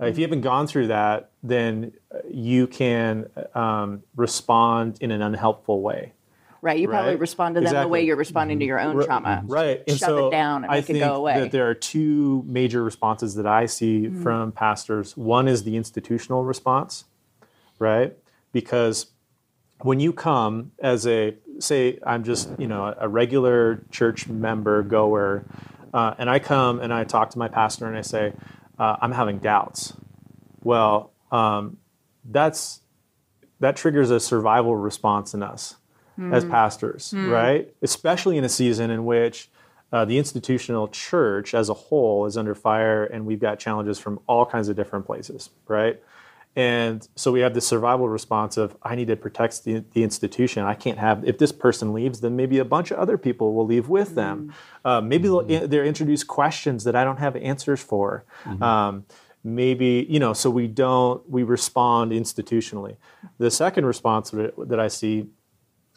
Uh, 0.01 0.07
if 0.07 0.19
you 0.19 0.25
haven't 0.25 0.41
gone 0.43 0.67
through 0.67 0.89
that, 0.89 1.31
then 1.43 1.93
uh, 2.15 2.19
you 2.29 2.67
can 2.67 3.31
um, 3.55 4.03
respond 4.17 4.99
in 5.01 5.11
an 5.11 5.23
unhelpful 5.23 5.81
way. 5.81 6.13
right. 6.61 6.79
You 6.81 6.89
probably 6.89 7.13
right? 7.13 7.21
respond 7.21 7.55
to 7.55 7.61
them 7.63 7.73
the 7.73 7.89
way 7.89 8.01
Mm-hmm. 8.01 8.07
you're 8.09 8.17
responding 8.17 8.59
to 8.59 8.65
your 8.67 8.81
own 8.81 9.03
trauma. 9.05 9.43
Right. 9.47 9.83
And 9.87 9.97
Shove 9.97 10.09
so 10.09 10.29
it 10.29 10.31
down 10.33 10.65
and 10.65 10.73
I 10.73 10.77
make 10.77 10.91
it 10.91 10.95
think 10.95 11.05
go 11.05 11.15
away. 11.15 11.41
that 11.41 11.51
there 11.53 11.69
are 11.71 11.75
two 11.75 12.43
major 12.47 12.83
responses 12.83 13.37
that 13.37 13.47
I 13.47 13.67
see 13.67 14.03
Mm-hmm. 14.07 14.23
from 14.23 14.53
pastors. 14.53 15.17
One 15.17 15.47
is 15.49 15.63
the 15.65 15.77
institutional 15.77 16.45
response, 16.45 17.05
right? 17.79 18.17
Because 18.53 19.07
when 19.83 20.01
you 20.01 20.13
come 20.13 20.73
as 20.81 21.07
a 21.07 21.37
say 21.61 21.99
I'm 22.07 22.25
just, 22.25 22.49
you 22.59 22.67
know, 22.67 22.95
a 22.99 23.09
regular 23.09 23.83
church 23.91 24.29
member 24.29 24.83
goer, 24.83 25.45
uh, 25.93 26.15
and 26.19 26.29
I 26.29 26.39
come 26.39 26.81
and 26.81 26.93
I 26.93 27.05
talk 27.05 27.31
to 27.31 27.39
my 27.39 27.49
pastor 27.49 27.87
and 27.87 27.97
I 27.97 28.03
say, 28.03 28.33
uh, 28.79 28.97
I'm 29.01 29.13
having 29.13 29.39
doubts. 29.39 29.93
Well, 30.63 31.13
um, 31.31 31.79
that's 32.25 32.81
that 33.61 33.77
triggers 33.77 34.11
a 34.11 34.19
survival 34.21 34.75
response 34.77 35.35
in 35.35 35.43
us 35.43 35.77
as 36.33 36.45
pastors, 36.45 37.13
right? 37.31 37.75
Especially 37.83 38.37
in 38.39 38.45
a 38.45 38.49
season 38.49 38.91
in 38.91 39.05
which 39.05 39.51
uh, 39.93 40.05
the 40.05 40.17
institutional 40.19 40.89
church 40.89 41.55
as 41.55 41.69
a 41.69 41.75
whole 41.75 42.27
is 42.27 42.37
under 42.37 42.55
fire 42.55 43.05
and 43.05 43.27
we've 43.27 43.41
got 43.41 43.59
challenges 43.59 43.99
from 43.99 44.21
all 44.27 44.47
kinds 44.47 44.69
of 44.69 44.77
different 44.77 45.07
places, 45.07 45.51
right? 45.69 46.01
And 46.57 47.07
so 47.17 47.33
we 47.33 47.41
have 47.41 47.53
this 47.53 47.67
survival 47.67 48.09
response 48.09 48.57
of 48.57 48.77
I 48.83 48.95
need 48.95 49.09
to 49.09 49.17
protect 49.17 49.65
the, 49.65 49.85
the 49.93 50.05
institution. 50.05 50.63
I 50.65 50.75
can't 50.75 50.99
have 50.99 51.27
if 51.27 51.39
this 51.39 51.51
person 51.51 51.93
leaves, 51.93 52.21
then 52.21 52.37
maybe 52.37 52.59
a 52.59 52.65
bunch 52.65 52.93
of 52.93 52.99
other 52.99 53.19
people 53.19 53.55
will 53.55 53.67
leave 53.67 53.89
with 53.89 54.15
them. 54.15 54.55
Uh, 54.85 55.01
maybe 55.01 55.25
they'll, 55.25 55.43
they'll 55.43 55.85
introduce 55.85 56.23
questions 56.23 56.85
that 56.85 56.95
I 56.95 57.03
don't 57.03 57.19
have 57.19 57.35
answers 57.37 57.83
for. 57.83 58.25
Um, 58.63 59.05
maybe 59.43 60.07
you 60.09 60.21
know, 60.21 60.33
so 60.33 60.49
we 60.49 60.69
don't 60.69 61.29
we 61.29 61.43
respond 61.43 62.13
institutionally. 62.13 62.97
The 63.39 63.51
second 63.51 63.85
response 63.87 64.31
that 64.31 64.55
that 64.69 64.79
I 64.79 64.89
see 64.89 65.27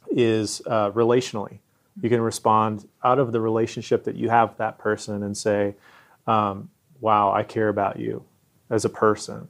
is 0.09 0.61
uh, 0.65 0.91
relationally. 0.91 1.59
You 2.01 2.09
can 2.09 2.21
respond 2.21 2.87
out 3.03 3.19
of 3.19 3.31
the 3.31 3.41
relationship 3.41 4.03
that 4.05 4.15
you 4.15 4.29
have 4.29 4.49
with 4.49 4.57
that 4.57 4.79
person 4.79 5.21
and 5.21 5.37
say, 5.37 5.75
um, 6.25 6.69
"Wow, 6.99 7.31
I 7.31 7.43
care 7.43 7.69
about 7.69 7.99
you 7.99 8.23
as 8.69 8.85
a 8.85 8.89
person. 8.89 9.49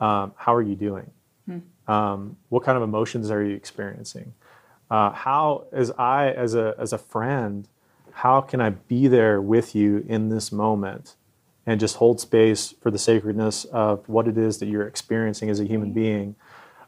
Um, 0.00 0.32
how 0.36 0.54
are 0.54 0.62
you 0.62 0.74
doing? 0.76 1.10
Um, 1.88 2.36
what 2.48 2.62
kind 2.62 2.76
of 2.76 2.82
emotions 2.82 3.30
are 3.30 3.42
you 3.42 3.54
experiencing? 3.56 4.32
Uh, 4.90 5.10
how, 5.10 5.66
as 5.72 5.90
I, 5.92 6.30
as 6.30 6.54
a 6.54 6.74
as 6.78 6.92
a 6.92 6.98
friend, 6.98 7.68
how 8.12 8.40
can 8.40 8.60
I 8.60 8.70
be 8.70 9.08
there 9.08 9.40
with 9.40 9.74
you 9.74 10.04
in 10.08 10.28
this 10.28 10.52
moment 10.52 11.16
and 11.66 11.80
just 11.80 11.96
hold 11.96 12.20
space 12.20 12.74
for 12.80 12.90
the 12.90 12.98
sacredness 12.98 13.64
of 13.66 14.08
what 14.08 14.28
it 14.28 14.38
is 14.38 14.58
that 14.58 14.66
you're 14.66 14.86
experiencing 14.86 15.50
as 15.50 15.60
a 15.60 15.64
human 15.64 15.92
being? 15.92 16.36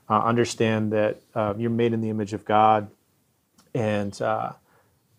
Uh, 0.09 0.21
understand 0.21 0.93
that 0.93 1.21
uh, 1.35 1.55
you're 1.57 1.71
made 1.71 1.93
in 1.93 2.01
the 2.01 2.11
image 2.11 2.33
of 2.33 2.45
God, 2.45 2.91
and 3.75 4.21
uh, 4.21 4.53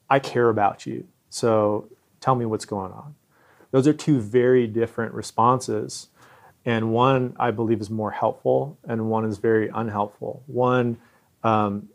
I 0.09 0.19
care 0.19 0.49
about 0.49 0.85
you. 0.85 1.07
So 1.29 1.89
tell 2.19 2.35
me 2.35 2.45
what's 2.45 2.65
going 2.65 2.91
on. 2.91 3.15
Those 3.71 3.87
are 3.87 3.93
two 3.93 4.19
very 4.19 4.67
different 4.67 5.13
responses. 5.13 6.09
And 6.65 6.91
one 6.91 7.35
I 7.39 7.51
believe 7.51 7.81
is 7.81 7.89
more 7.89 8.11
helpful, 8.11 8.77
and 8.87 9.09
one 9.09 9.25
is 9.25 9.37
very 9.37 9.69
unhelpful. 9.73 10.43
One 10.47 10.97
um, 11.43 11.89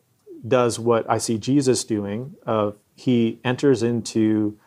does 0.46 0.78
what 0.78 1.08
I 1.08 1.18
see 1.18 1.38
Jesus 1.38 1.84
doing 1.84 2.34
of 2.46 2.76
he 2.94 3.40
enters 3.44 3.82
into 3.82 4.58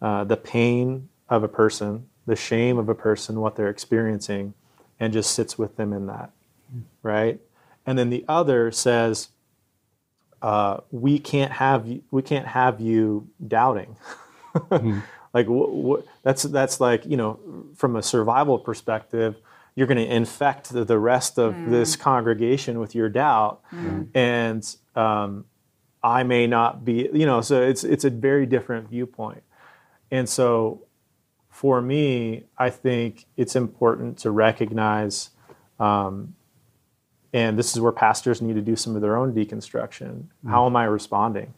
uh, 0.00 0.24
the 0.24 0.36
pain 0.36 1.08
of 1.28 1.42
a 1.42 1.48
person, 1.48 2.06
the 2.26 2.36
shame 2.36 2.78
of 2.78 2.88
a 2.88 2.94
person, 2.94 3.40
what 3.40 3.56
they're 3.56 3.68
experiencing, 3.68 4.54
and 5.00 5.12
just 5.12 5.32
sits 5.32 5.58
with 5.58 5.76
them 5.76 5.92
in 5.92 6.06
that, 6.06 6.30
right? 7.02 7.40
And 7.84 7.98
then 7.98 8.10
the 8.10 8.24
other 8.28 8.70
says, 8.70 9.30
uh, 10.40 10.78
"We 10.90 11.18
can't 11.18 11.52
have 11.52 11.86
you, 11.86 12.02
we 12.10 12.22
can't 12.22 12.46
have 12.46 12.80
you 12.80 13.28
doubting." 13.46 13.96
like 15.34 15.46
wh- 15.46 16.00
wh- 16.00 16.06
that's 16.22 16.44
that's 16.44 16.80
like 16.80 17.04
you 17.06 17.16
know 17.16 17.40
from 17.74 17.96
a 17.96 18.02
survival 18.02 18.58
perspective 18.58 19.36
you're 19.78 19.86
going 19.86 19.96
to 19.96 20.12
infect 20.12 20.70
the, 20.70 20.84
the 20.84 20.98
rest 20.98 21.38
of 21.38 21.70
this 21.70 21.94
congregation 21.94 22.80
with 22.80 22.96
your 22.96 23.08
doubt. 23.08 23.60
And 24.12 24.76
um, 24.96 25.44
i 26.02 26.22
may 26.24 26.46
not 26.46 26.84
be 26.84 27.08
you 27.12 27.26
know 27.26 27.40
so 27.40 27.60
it's 27.62 27.82
it's 27.84 28.04
a 28.04 28.10
very 28.10 28.44
different 28.44 28.88
viewpoint. 28.88 29.44
And 30.10 30.28
so 30.28 30.82
for 31.48 31.80
me 31.80 32.44
i 32.58 32.70
think 32.70 33.26
it's 33.36 33.54
important 33.54 34.18
to 34.18 34.32
recognize 34.32 35.30
um, 35.78 36.34
and 37.32 37.56
this 37.56 37.72
is 37.72 37.80
where 37.80 37.92
pastors 37.92 38.42
need 38.42 38.54
to 38.54 38.60
do 38.60 38.74
some 38.74 38.96
of 38.96 39.02
their 39.02 39.16
own 39.16 39.32
deconstruction. 39.32 40.24
How 40.48 40.66
am 40.66 40.74
i 40.74 40.84
responding? 40.84 41.54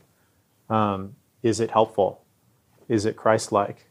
Um, 0.68 1.16
is 1.42 1.58
it 1.58 1.70
helpful? 1.70 2.22
Is 2.86 3.06
it 3.06 3.16
Christ-like? 3.16 3.86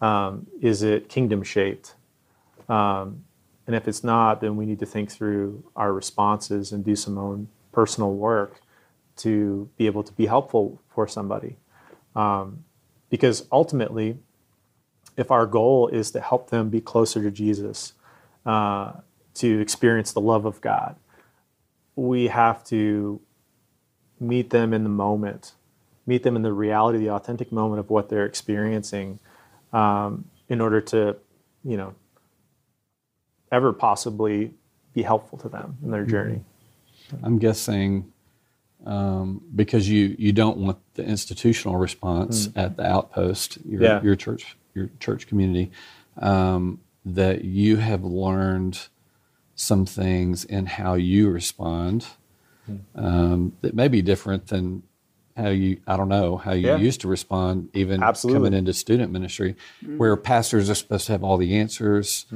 Um, 0.00 0.48
is 0.60 0.82
it 0.82 1.08
kingdom-shaped? 1.08 1.94
Um, 2.68 3.24
and 3.68 3.76
if 3.76 3.86
it's 3.86 4.02
not, 4.02 4.40
then 4.40 4.56
we 4.56 4.66
need 4.66 4.80
to 4.80 4.86
think 4.86 5.12
through 5.12 5.62
our 5.76 5.92
responses 5.92 6.72
and 6.72 6.84
do 6.84 6.96
some 6.96 7.16
own 7.16 7.48
personal 7.70 8.12
work 8.12 8.60
to 9.18 9.70
be 9.76 9.86
able 9.86 10.02
to 10.02 10.12
be 10.12 10.26
helpful 10.26 10.82
for 10.88 11.06
somebody. 11.06 11.56
Um, 12.16 12.64
because 13.10 13.46
ultimately, 13.52 14.18
if 15.16 15.30
our 15.30 15.46
goal 15.46 15.86
is 15.86 16.10
to 16.10 16.20
help 16.20 16.50
them 16.50 16.68
be 16.68 16.80
closer 16.80 17.22
to 17.22 17.30
Jesus, 17.30 17.92
uh, 18.44 18.94
to 19.34 19.60
experience 19.60 20.12
the 20.12 20.20
love 20.20 20.44
of 20.44 20.60
God, 20.60 20.96
we 21.94 22.26
have 22.26 22.64
to 22.64 23.20
meet 24.18 24.50
them 24.50 24.74
in 24.74 24.82
the 24.82 24.90
moment 24.90 25.52
meet 26.08 26.22
them 26.22 26.34
in 26.34 26.42
the 26.42 26.52
reality, 26.52 26.98
the 26.98 27.10
authentic 27.10 27.52
moment 27.52 27.78
of 27.78 27.90
what 27.90 28.08
they're 28.08 28.24
experiencing, 28.24 29.20
um, 29.74 30.24
in 30.48 30.58
order 30.60 30.80
to, 30.80 31.14
you 31.62 31.76
know, 31.76 31.94
ever 33.50 33.72
possibly 33.72 34.52
be 34.94 35.02
helpful 35.02 35.38
to 35.38 35.48
them 35.48 35.76
in 35.82 35.90
their 35.90 36.04
journey. 36.04 36.40
I'm 37.22 37.38
guessing 37.38 38.12
um, 38.84 39.42
because 39.54 39.88
you 39.88 40.14
you 40.18 40.32
don't 40.32 40.58
want 40.58 40.78
the 40.94 41.04
institutional 41.04 41.76
response 41.76 42.48
at 42.54 42.76
the 42.76 42.86
outpost, 42.86 43.58
your 43.64 43.82
Yeah. 43.82 44.02
your 44.02 44.16
church 44.16 44.56
your 44.74 44.90
church 45.00 45.26
community, 45.26 45.70
um, 46.18 46.80
that 47.04 47.44
you 47.44 47.76
have 47.78 48.04
learned 48.04 48.88
some 49.54 49.84
things 49.86 50.44
in 50.44 50.66
how 50.66 50.94
you 50.94 51.28
respond 51.30 52.06
um, 52.94 53.52
that 53.62 53.74
may 53.74 53.88
be 53.88 54.02
different 54.02 54.46
than 54.48 54.82
how 55.36 55.48
you 55.48 55.80
I 55.86 55.96
don't 55.96 56.08
know 56.08 56.36
how 56.36 56.52
you 56.52 56.68
Yeah. 56.68 56.76
used 56.76 57.00
to 57.00 57.08
respond 57.08 57.70
even 57.72 58.02
Absolutely. 58.02 58.38
coming 58.38 58.58
into 58.58 58.72
student 58.74 59.10
ministry, 59.12 59.56
where 59.96 60.16
pastors 60.16 60.68
are 60.68 60.74
supposed 60.74 61.06
to 61.06 61.12
have 61.12 61.24
all 61.24 61.36
the 61.38 61.56
answers. 61.56 62.26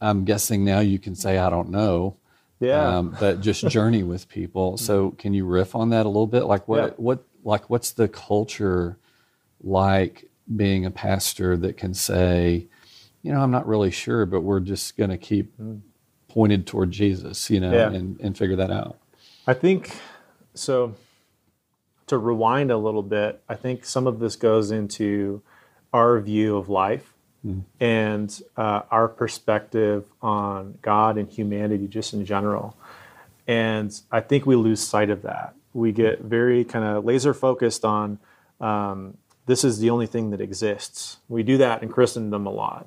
I'm 0.00 0.24
guessing 0.24 0.64
now 0.64 0.80
you 0.80 0.98
can 0.98 1.14
say 1.14 1.38
I 1.38 1.50
don't 1.50 1.70
know, 1.70 2.16
Yeah. 2.60 2.98
um, 2.98 3.16
but 3.18 3.40
just 3.40 3.66
journey 3.68 4.02
with 4.02 4.28
people. 4.28 4.76
So 4.76 5.12
can 5.12 5.34
you 5.34 5.44
riff 5.46 5.74
on 5.74 5.90
that 5.90 6.06
a 6.06 6.08
little 6.08 6.26
bit? 6.26 6.44
Like 6.44 6.66
what 6.68 6.78
Yeah. 6.82 6.90
what 6.96 7.24
like 7.44 7.70
what's 7.70 7.92
the 7.92 8.08
culture 8.08 8.98
like 9.62 10.28
being 10.54 10.84
a 10.86 10.90
pastor 10.90 11.56
that 11.56 11.76
can 11.76 11.94
say, 11.94 12.66
you 13.22 13.32
know, 13.32 13.40
I'm 13.40 13.50
not 13.50 13.66
really 13.66 13.90
sure, 13.90 14.26
but 14.26 14.42
we're 14.42 14.60
just 14.60 14.96
going 14.96 15.10
to 15.10 15.16
keep 15.18 15.52
pointed 16.28 16.66
toward 16.66 16.90
Jesus, 16.92 17.48
you 17.50 17.58
know, 17.60 17.72
Yeah. 17.72 17.90
and, 17.90 18.20
and 18.20 18.36
figure 18.36 18.56
that 18.56 18.70
out. 18.70 18.98
I 19.46 19.54
think 19.54 19.96
so. 20.54 20.94
To 22.08 22.18
rewind 22.18 22.70
a 22.70 22.76
little 22.76 23.02
bit, 23.02 23.42
I 23.48 23.56
think 23.56 23.84
some 23.84 24.06
of 24.06 24.20
this 24.20 24.36
goes 24.36 24.70
into 24.70 25.42
our 25.92 26.20
view 26.20 26.56
of 26.56 26.68
life 26.68 27.14
and 27.80 28.42
uh, 28.56 28.82
our 28.90 29.08
perspective 29.08 30.04
on 30.20 30.78
God 30.82 31.16
and 31.16 31.28
humanity, 31.28 31.86
just 31.86 32.12
in 32.12 32.24
general. 32.24 32.76
And 33.46 33.98
I 34.10 34.20
think 34.20 34.46
we 34.46 34.56
lose 34.56 34.80
sight 34.80 35.10
of 35.10 35.22
that. 35.22 35.54
We 35.72 35.92
get 35.92 36.22
very 36.22 36.64
kind 36.64 36.84
of 36.84 37.04
laser 37.04 37.34
focused 37.34 37.84
on 37.84 38.18
um, 38.60 39.16
this 39.46 39.62
is 39.62 39.78
the 39.78 39.90
only 39.90 40.06
thing 40.06 40.30
that 40.30 40.40
exists. 40.40 41.18
We 41.28 41.42
do 41.42 41.58
that 41.58 41.82
in 41.82 41.88
Christendom 41.88 42.46
a 42.46 42.50
lot. 42.50 42.86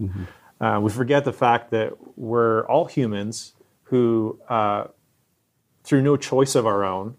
Uh, 0.60 0.80
we 0.82 0.92
forget 0.92 1.24
the 1.24 1.34
fact 1.34 1.72
that 1.72 1.94
we're 2.18 2.66
all 2.66 2.86
humans 2.86 3.54
who 3.84 4.38
uh, 4.50 4.86
through 5.84 6.02
no 6.02 6.18
choice 6.18 6.56
of 6.56 6.68
our 6.68 6.84
own, 6.84 7.16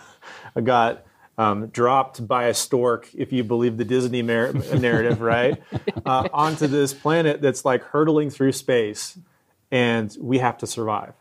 got 0.64 1.04
um, 1.40 1.68
dropped 1.68 2.28
by 2.28 2.44
a 2.44 2.54
stork, 2.54 3.08
if 3.14 3.32
you 3.32 3.42
believe 3.42 3.78
the 3.78 3.84
Disney 3.84 4.20
narrative, 4.22 5.22
right? 5.22 5.58
Uh, 6.04 6.28
onto 6.34 6.66
this 6.66 6.92
planet 6.92 7.40
that's 7.40 7.64
like 7.64 7.82
hurtling 7.82 8.28
through 8.28 8.52
space, 8.52 9.18
and 9.70 10.14
we 10.20 10.36
have 10.36 10.58
to 10.58 10.66
survive. 10.66 11.14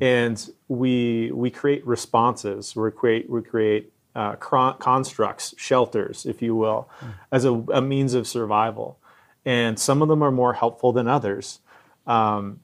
And 0.00 0.50
we 0.66 1.30
we 1.32 1.50
create 1.50 1.86
responses. 1.86 2.74
We 2.74 2.90
create 2.90 3.30
we 3.30 3.40
create 3.40 3.92
uh, 4.16 4.34
constructs, 4.34 5.54
shelters, 5.56 6.26
if 6.26 6.42
you 6.42 6.56
will, 6.56 6.90
as 7.30 7.44
a, 7.44 7.52
a 7.52 7.80
means 7.80 8.14
of 8.14 8.26
survival. 8.26 8.98
And 9.44 9.78
some 9.78 10.02
of 10.02 10.08
them 10.08 10.24
are 10.24 10.32
more 10.32 10.54
helpful 10.54 10.92
than 10.92 11.06
others. 11.06 11.60
Um, 12.04 12.58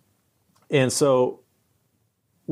and 0.68 0.92
so 0.92 1.41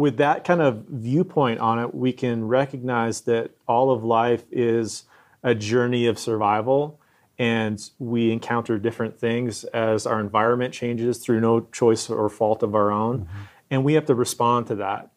with 0.00 0.16
that 0.16 0.44
kind 0.44 0.62
of 0.62 0.84
viewpoint 0.88 1.60
on 1.60 1.78
it, 1.78 1.94
we 1.94 2.12
can 2.12 2.48
recognize 2.48 3.20
that 3.22 3.50
all 3.68 3.90
of 3.90 4.02
life 4.02 4.44
is 4.50 5.04
a 5.42 5.54
journey 5.54 6.06
of 6.06 6.18
survival, 6.18 6.98
and 7.38 7.78
we 7.98 8.32
encounter 8.32 8.78
different 8.78 9.18
things 9.18 9.64
as 9.64 10.06
our 10.06 10.18
environment 10.18 10.74
changes 10.74 11.18
through 11.18 11.40
no 11.40 11.60
choice 11.72 12.10
or 12.10 12.28
fault 12.28 12.62
of 12.62 12.74
our 12.74 12.90
own, 12.90 13.20
mm-hmm. 13.20 13.38
and 13.70 13.84
we 13.84 13.94
have 13.94 14.06
to 14.06 14.14
respond 14.14 14.66
to 14.66 14.76
that. 14.76 15.10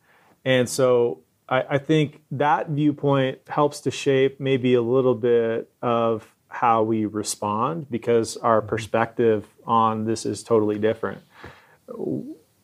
And 0.45 0.69
so 0.69 1.21
I, 1.47 1.63
I 1.71 1.77
think 1.77 2.21
that 2.31 2.69
viewpoint 2.69 3.39
helps 3.47 3.81
to 3.81 3.91
shape 3.91 4.39
maybe 4.39 4.73
a 4.73 4.81
little 4.81 5.15
bit 5.15 5.69
of 5.81 6.27
how 6.47 6.83
we 6.83 7.05
respond 7.05 7.89
because 7.89 8.37
our 8.37 8.59
mm-hmm. 8.59 8.69
perspective 8.69 9.47
on 9.65 10.05
this 10.05 10.25
is 10.25 10.43
totally 10.43 10.77
different. 10.77 11.21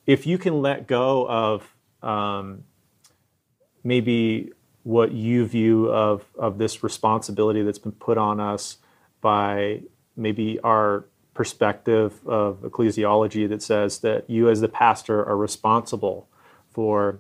If 0.06 0.26
you 0.26 0.38
can 0.38 0.62
let 0.62 0.88
go 0.88 1.28
of 1.28 1.76
um, 2.02 2.64
maybe 3.84 4.52
what 4.84 5.12
you 5.12 5.46
view 5.46 5.90
of 5.92 6.26
of 6.38 6.58
this 6.58 6.84
responsibility 6.84 7.62
that's 7.62 7.80
been 7.80 7.92
put 7.92 8.18
on 8.18 8.40
us 8.40 8.78
by 9.22 9.82
maybe 10.16 10.60
our 10.62 11.06
perspective 11.34 12.20
of 12.28 12.62
ecclesiology 12.62 13.48
that 13.48 13.62
says 13.62 14.00
that 14.00 14.30
you 14.30 14.50
as 14.50 14.62
the 14.62 14.68
pastor 14.68 15.24
are 15.26 15.38
responsible 15.38 16.28
for 16.70 17.20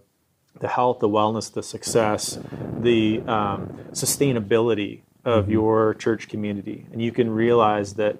the 0.59 0.67
health, 0.67 0.99
the 0.99 1.07
wellness, 1.07 1.51
the 1.53 1.63
success, 1.63 2.39
the 2.79 3.21
um, 3.21 3.67
sustainability 3.91 5.01
of 5.23 5.49
your 5.49 5.93
church 5.93 6.27
community, 6.27 6.85
and 6.91 7.01
you 7.01 7.11
can 7.11 7.29
realize 7.29 7.93
that 7.93 8.17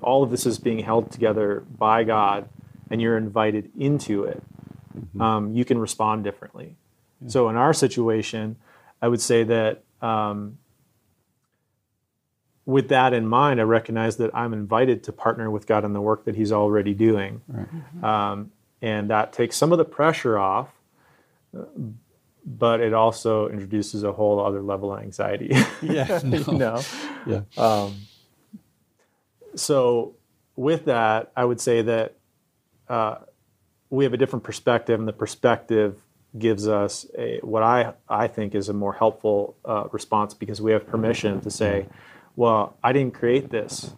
all 0.00 0.22
of 0.22 0.30
this 0.30 0.44
is 0.44 0.58
being 0.58 0.80
held 0.80 1.10
together 1.10 1.64
by 1.78 2.04
God, 2.04 2.48
and 2.90 3.00
you're 3.00 3.16
invited 3.16 3.70
into 3.78 4.24
it 4.24 4.42
um, 5.20 5.54
you 5.54 5.64
can 5.64 5.78
respond 5.78 6.24
differently. 6.24 6.76
So 7.28 7.48
in 7.48 7.56
our 7.56 7.72
situation, 7.72 8.56
I 9.00 9.08
would 9.08 9.20
say 9.20 9.44
that 9.44 9.84
um, 10.00 10.58
with 12.66 12.88
that 12.88 13.12
in 13.12 13.26
mind, 13.26 13.60
I 13.60 13.64
recognize 13.64 14.16
that 14.16 14.34
I'm 14.34 14.52
invited 14.52 15.04
to 15.04 15.12
partner 15.12 15.50
with 15.50 15.66
God 15.66 15.84
in 15.84 15.92
the 15.92 16.00
work 16.00 16.24
that 16.24 16.34
He's 16.34 16.52
already 16.52 16.94
doing, 16.94 17.40
um, 18.02 18.50
and 18.80 19.10
that 19.10 19.32
takes 19.32 19.56
some 19.56 19.72
of 19.72 19.78
the 19.78 19.84
pressure 19.84 20.38
off. 20.38 20.68
But 22.44 22.80
it 22.80 22.92
also 22.92 23.48
introduces 23.48 24.02
a 24.02 24.12
whole 24.12 24.44
other 24.44 24.62
level 24.62 24.92
of 24.92 25.00
anxiety. 25.00 25.54
Yeah. 25.80 26.20
you 26.24 26.44
know. 26.52 26.82
Yeah. 27.24 27.90
so 29.54 30.16
with 30.56 30.86
that, 30.86 31.30
I 31.36 31.44
would 31.44 31.60
say 31.60 31.82
that 31.82 32.16
uh, 32.88 33.18
we 33.92 34.04
have 34.04 34.14
a 34.14 34.16
different 34.16 34.42
perspective, 34.42 34.98
and 34.98 35.06
the 35.06 35.12
perspective 35.12 36.00
gives 36.38 36.66
us 36.66 37.04
a, 37.16 37.40
what 37.42 37.62
I, 37.62 37.92
I 38.08 38.26
think 38.26 38.54
is 38.54 38.70
a 38.70 38.72
more 38.72 38.94
helpful 38.94 39.54
uh, 39.66 39.84
response 39.92 40.32
because 40.32 40.62
we 40.62 40.72
have 40.72 40.86
permission 40.86 41.42
to 41.42 41.50
say, 41.50 41.86
well, 42.34 42.74
I 42.82 42.94
didn't 42.94 43.12
create 43.12 43.50
this. 43.50 43.92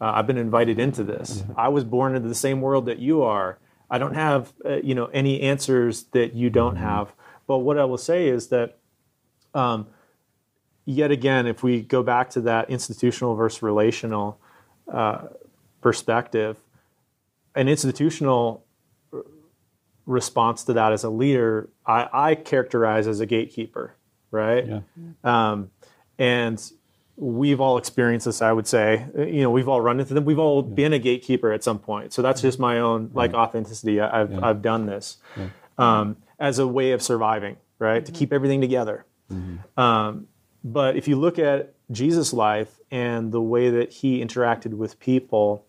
Uh, 0.00 0.10
I've 0.16 0.26
been 0.26 0.36
invited 0.36 0.80
into 0.80 1.04
this. 1.04 1.44
I 1.56 1.68
was 1.68 1.84
born 1.84 2.16
into 2.16 2.28
the 2.28 2.34
same 2.34 2.60
world 2.60 2.86
that 2.86 2.98
you 2.98 3.22
are. 3.22 3.58
I 3.88 3.98
don't 3.98 4.14
have 4.14 4.52
uh, 4.64 4.76
you 4.82 4.96
know 4.96 5.06
any 5.06 5.42
answers 5.42 6.04
that 6.12 6.34
you 6.34 6.50
don't 6.50 6.76
have. 6.76 7.12
But 7.46 7.58
what 7.58 7.78
I 7.78 7.84
will 7.84 7.98
say 7.98 8.26
is 8.26 8.48
that 8.48 8.78
um, 9.54 9.86
yet 10.84 11.12
again, 11.12 11.46
if 11.46 11.62
we 11.62 11.82
go 11.82 12.02
back 12.02 12.30
to 12.30 12.40
that 12.42 12.68
institutional 12.68 13.36
versus 13.36 13.62
relational 13.62 14.40
uh, 14.92 15.28
perspective, 15.80 16.56
an 17.54 17.68
institutional 17.68 18.64
response 20.10 20.64
to 20.64 20.72
that 20.74 20.92
as 20.92 21.04
a 21.04 21.10
leader, 21.10 21.68
I, 21.86 22.08
I 22.12 22.34
characterize 22.34 23.06
as 23.06 23.20
a 23.20 23.26
gatekeeper, 23.26 23.94
right? 24.30 24.66
Yeah. 24.66 24.80
Um, 25.24 25.70
and 26.18 26.60
we've 27.16 27.60
all 27.60 27.76
experienced 27.78 28.26
this, 28.26 28.42
I 28.42 28.52
would 28.52 28.66
say. 28.66 29.06
You 29.16 29.42
know, 29.42 29.50
we've 29.50 29.68
all 29.68 29.80
run 29.80 30.00
into 30.00 30.14
them. 30.14 30.24
We've 30.24 30.38
all 30.38 30.62
been 30.62 30.92
a 30.92 30.98
gatekeeper 30.98 31.52
at 31.52 31.62
some 31.62 31.78
point. 31.78 32.12
So 32.12 32.22
that's 32.22 32.40
just 32.42 32.58
my 32.58 32.80
own 32.80 33.10
like 33.14 33.32
authenticity. 33.34 34.00
I- 34.00 34.22
I've, 34.22 34.42
I've 34.44 34.62
done 34.62 34.86
this 34.86 35.18
um, 35.78 36.16
as 36.38 36.58
a 36.58 36.66
way 36.66 36.92
of 36.92 37.02
surviving, 37.02 37.56
right? 37.78 38.04
To 38.04 38.12
keep 38.12 38.32
everything 38.32 38.60
together. 38.60 39.04
Um, 39.76 40.26
but 40.64 40.96
if 40.96 41.06
you 41.08 41.16
look 41.16 41.38
at 41.38 41.72
Jesus' 41.90 42.32
life 42.32 42.78
and 42.90 43.32
the 43.32 43.40
way 43.40 43.70
that 43.70 43.92
he 43.92 44.20
interacted 44.24 44.74
with 44.74 44.98
people, 44.98 45.64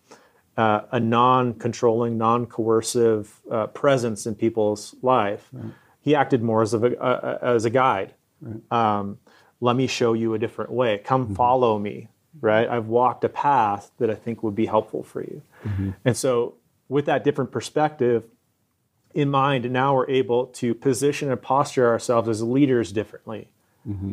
uh, 0.56 0.82
a 0.90 1.00
non-controlling, 1.00 2.18
non-coercive 2.18 3.40
uh, 3.50 3.66
presence 3.68 4.26
in 4.26 4.34
people's 4.34 4.94
life, 5.02 5.50
he 6.00 6.14
acted 6.14 6.42
more 6.42 6.62
as 6.62 6.74
a, 6.74 7.00
uh, 7.00 7.38
as 7.42 7.64
a 7.64 7.70
guide. 7.70 8.14
Um, 8.70 9.18
let 9.60 9.76
me 9.76 9.86
show 9.86 10.12
you 10.14 10.34
a 10.34 10.38
different 10.38 10.70
way. 10.72 10.98
Come 10.98 11.34
follow 11.34 11.78
me. 11.78 12.08
Right? 12.40 12.66
I've 12.68 12.86
walked 12.86 13.24
a 13.24 13.28
path 13.28 13.90
that 13.98 14.08
I 14.10 14.14
think 14.14 14.42
would 14.42 14.54
be 14.54 14.66
helpful 14.66 15.02
for 15.02 15.20
you. 15.22 15.42
And 16.04 16.16
so, 16.16 16.54
with 16.88 17.04
that 17.06 17.24
different 17.24 17.50
perspective 17.50 18.24
in 19.14 19.30
mind, 19.30 19.70
now 19.70 19.94
we're 19.94 20.08
able 20.10 20.46
to 20.46 20.74
position 20.74 21.30
and 21.30 21.40
posture 21.40 21.86
ourselves 21.86 22.28
as 22.28 22.42
leaders 22.42 22.90
differently. 22.90 23.48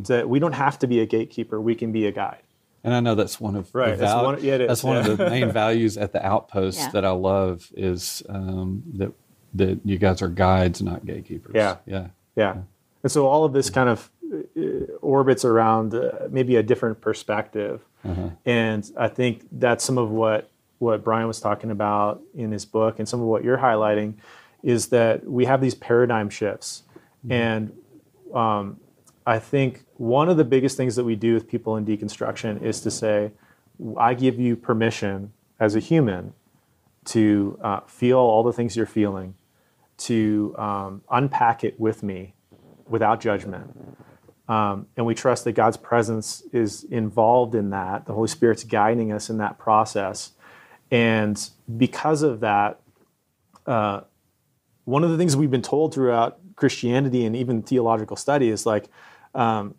That 0.03 0.27
we 0.29 0.37
don't 0.39 0.53
have 0.53 0.77
to 0.79 0.87
be 0.87 0.99
a 0.99 1.05
gatekeeper; 1.05 1.61
we 1.61 1.75
can 1.75 1.91
be 1.91 2.05
a 2.07 2.11
guide. 2.11 2.43
And 2.83 2.93
I 2.93 2.99
know 3.01 3.15
that's 3.15 3.39
one 3.41 3.55
of 3.55 3.73
Right, 3.75 3.91
the 3.91 3.97
that's 4.05 4.23
one- 4.23 4.43
yeah, 4.43 4.55
it 4.55 4.61
is, 4.61 4.67
that's 4.69 4.83
one 4.83 5.03
yeah. 5.05 5.11
of 5.11 5.17
the 5.17 5.29
main 5.29 5.51
values 5.63 5.97
at 5.97 6.13
the 6.13 6.25
outpost 6.25 6.79
Yeah. 6.79 6.91
that 6.91 7.05
I 7.05 7.11
love 7.11 7.69
is 7.75 8.23
um, 8.29 8.83
that 8.93 9.11
that 9.55 9.79
you 9.83 9.97
guys 9.97 10.21
are 10.21 10.27
guides, 10.27 10.81
not 10.81 11.05
gatekeepers. 11.05 11.53
Yeah. 11.55 11.77
yeah, 11.87 12.07
Yeah. 12.35 12.57
And 13.01 13.11
so 13.11 13.25
all 13.27 13.43
of 13.45 13.51
this 13.53 13.69
kind 13.71 13.89
of 13.89 14.09
uh, 14.31 14.61
orbits 15.01 15.43
around 15.43 15.95
uh, 15.95 16.27
maybe 16.29 16.55
a 16.55 16.61
different 16.63 17.01
perspective. 17.01 17.81
And 18.45 18.89
I 18.95 19.07
think 19.09 19.45
that's 19.51 19.83
some 19.83 19.97
of 19.97 20.09
what 20.11 20.49
what 20.77 21.03
Brian 21.03 21.27
was 21.27 21.41
talking 21.41 21.71
about 21.71 22.21
in 22.33 22.51
his 22.53 22.63
book 22.63 22.99
and 22.99 23.09
some 23.09 23.19
of 23.19 23.27
what 23.27 23.43
you're 23.43 23.57
highlighting 23.57 24.13
is 24.63 24.87
that 24.87 25.25
we 25.25 25.43
have 25.45 25.59
these 25.59 25.75
paradigm 25.75 26.29
shifts. 26.29 26.83
And 27.29 27.73
um, 28.33 28.79
I 29.27 29.39
think 29.39 29.83
one 29.99 30.29
of 30.29 30.37
the 30.37 30.45
biggest 30.45 30.77
things 30.77 30.95
that 30.95 31.03
we 31.03 31.17
do 31.17 31.33
with 31.33 31.45
people 31.45 31.75
in 31.75 31.85
deconstruction 31.85 32.61
is 32.63 32.79
to 32.79 32.89
say, 32.89 33.31
I 33.97 34.13
give 34.13 34.39
you 34.39 34.55
permission 34.55 35.33
as 35.59 35.75
a 35.75 35.79
human 35.79 36.33
to 37.05 37.59
uh, 37.61 37.81
feel 37.81 38.17
all 38.17 38.41
the 38.41 38.53
things 38.53 38.77
you're 38.77 38.85
feeling, 38.85 39.35
to 39.97 40.55
um, 40.57 41.01
unpack 41.11 41.65
it 41.65 41.77
with 41.77 42.01
me 42.01 42.33
without 42.87 43.19
judgment. 43.19 43.97
Um, 44.47 44.87
and 44.95 45.05
we 45.05 45.15
trust 45.15 45.43
that 45.43 45.51
God's 45.51 45.75
presence 45.75 46.43
is 46.53 46.85
involved 46.85 47.53
in 47.53 47.71
that. 47.71 48.05
The 48.05 48.13
Holy 48.13 48.29
Spirit's 48.29 48.63
guiding 48.63 49.11
us 49.11 49.29
in 49.29 49.37
that 49.39 49.57
process. 49.57 50.31
And 50.91 51.37
because 51.77 52.21
of 52.23 52.39
that, 52.39 52.79
uh, 53.67 54.01
one 54.85 55.03
of 55.03 55.09
the 55.09 55.17
things 55.17 55.35
we've 55.35 55.51
been 55.51 55.61
told 55.61 55.93
throughout 55.93 56.39
Christianity 56.55 57.25
and 57.25 57.35
even 57.35 57.61
theological 57.63 58.15
study 58.15 58.47
is 58.47 58.65
like 58.65 58.87
um, 59.35 59.75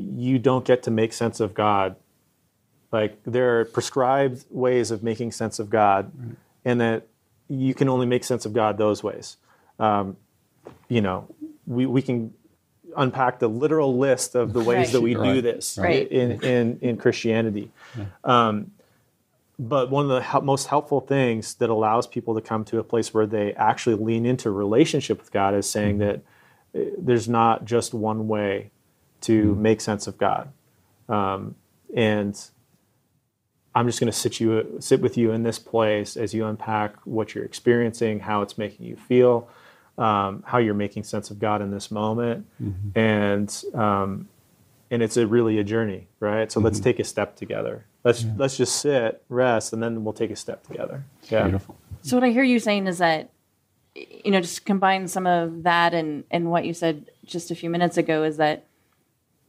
you 0.00 0.38
don't 0.38 0.64
get 0.64 0.82
to 0.84 0.90
make 0.90 1.12
sense 1.12 1.40
of 1.40 1.54
God. 1.54 1.96
Like 2.92 3.18
there 3.24 3.60
are 3.60 3.64
prescribed 3.64 4.44
ways 4.50 4.90
of 4.90 5.02
making 5.02 5.32
sense 5.32 5.58
of 5.58 5.70
God, 5.70 6.10
right. 6.18 6.36
and 6.64 6.80
that 6.80 7.06
you 7.48 7.74
can 7.74 7.88
only 7.88 8.06
make 8.06 8.24
sense 8.24 8.46
of 8.46 8.52
God 8.52 8.78
those 8.78 9.02
ways. 9.02 9.36
Um, 9.78 10.16
you 10.88 11.00
know, 11.00 11.28
we, 11.66 11.86
we 11.86 12.02
can 12.02 12.34
unpack 12.96 13.38
the 13.38 13.48
literal 13.48 13.96
list 13.96 14.34
of 14.34 14.52
the 14.52 14.60
ways 14.60 14.86
right. 14.86 14.92
that 14.92 15.00
we 15.00 15.14
right. 15.14 15.34
do 15.34 15.40
this 15.40 15.78
right. 15.78 16.10
in, 16.10 16.42
in, 16.42 16.78
in 16.80 16.96
Christianity. 16.96 17.70
Yeah. 17.96 18.04
Um, 18.24 18.72
but 19.58 19.90
one 19.90 20.04
of 20.04 20.10
the 20.10 20.22
he- 20.22 20.44
most 20.44 20.66
helpful 20.66 21.00
things 21.00 21.54
that 21.54 21.70
allows 21.70 22.06
people 22.06 22.34
to 22.34 22.40
come 22.40 22.64
to 22.64 22.78
a 22.78 22.84
place 22.84 23.12
where 23.12 23.26
they 23.26 23.52
actually 23.54 23.96
lean 23.96 24.26
into 24.26 24.50
relationship 24.50 25.18
with 25.18 25.30
God 25.30 25.54
is 25.54 25.68
saying 25.68 25.98
mm-hmm. 25.98 26.20
that 26.74 26.88
uh, 26.88 26.90
there's 26.98 27.28
not 27.28 27.64
just 27.64 27.94
one 27.94 28.26
way 28.26 28.70
to 29.22 29.52
mm-hmm. 29.52 29.62
make 29.62 29.80
sense 29.80 30.06
of 30.06 30.18
God. 30.18 30.52
Um, 31.08 31.56
and 31.94 32.38
I'm 33.74 33.86
just 33.86 34.00
going 34.00 34.10
to 34.10 34.16
sit 34.16 34.40
you 34.40 34.76
sit 34.80 35.00
with 35.00 35.16
you 35.16 35.32
in 35.32 35.42
this 35.42 35.58
place 35.58 36.16
as 36.16 36.34
you 36.34 36.46
unpack 36.46 36.96
what 37.04 37.34
you're 37.34 37.44
experiencing, 37.44 38.20
how 38.20 38.42
it's 38.42 38.58
making 38.58 38.86
you 38.86 38.96
feel, 38.96 39.48
um, 39.98 40.42
how 40.46 40.58
you're 40.58 40.74
making 40.74 41.04
sense 41.04 41.30
of 41.30 41.38
God 41.38 41.62
in 41.62 41.70
this 41.70 41.90
moment, 41.90 42.46
mm-hmm. 42.60 42.98
and 42.98 43.64
um, 43.74 44.28
and 44.90 45.02
it's 45.02 45.16
a 45.16 45.26
really 45.26 45.58
a 45.58 45.64
journey, 45.64 46.08
right? 46.18 46.50
So 46.50 46.58
mm-hmm. 46.58 46.66
let's 46.66 46.80
take 46.80 46.98
a 46.98 47.04
step 47.04 47.36
together. 47.36 47.86
Let's 48.02 48.24
yeah. 48.24 48.32
let's 48.36 48.56
just 48.56 48.76
sit, 48.76 49.22
rest, 49.28 49.72
and 49.72 49.82
then 49.82 50.02
we'll 50.02 50.14
take 50.14 50.30
a 50.30 50.36
step 50.36 50.66
together. 50.66 51.04
Yeah. 51.28 51.44
Beautiful. 51.44 51.76
So 52.02 52.16
what 52.16 52.24
I 52.24 52.30
hear 52.30 52.44
you 52.44 52.58
saying 52.58 52.86
is 52.86 52.98
that 52.98 53.30
you 53.94 54.30
know 54.30 54.40
just 54.40 54.64
combine 54.64 55.06
some 55.06 55.26
of 55.26 55.64
that 55.64 55.94
and 55.94 56.24
and 56.30 56.50
what 56.50 56.64
you 56.64 56.72
said 56.72 57.10
just 57.24 57.50
a 57.50 57.54
few 57.54 57.70
minutes 57.70 57.96
ago 57.96 58.24
is 58.24 58.36
that 58.38 58.66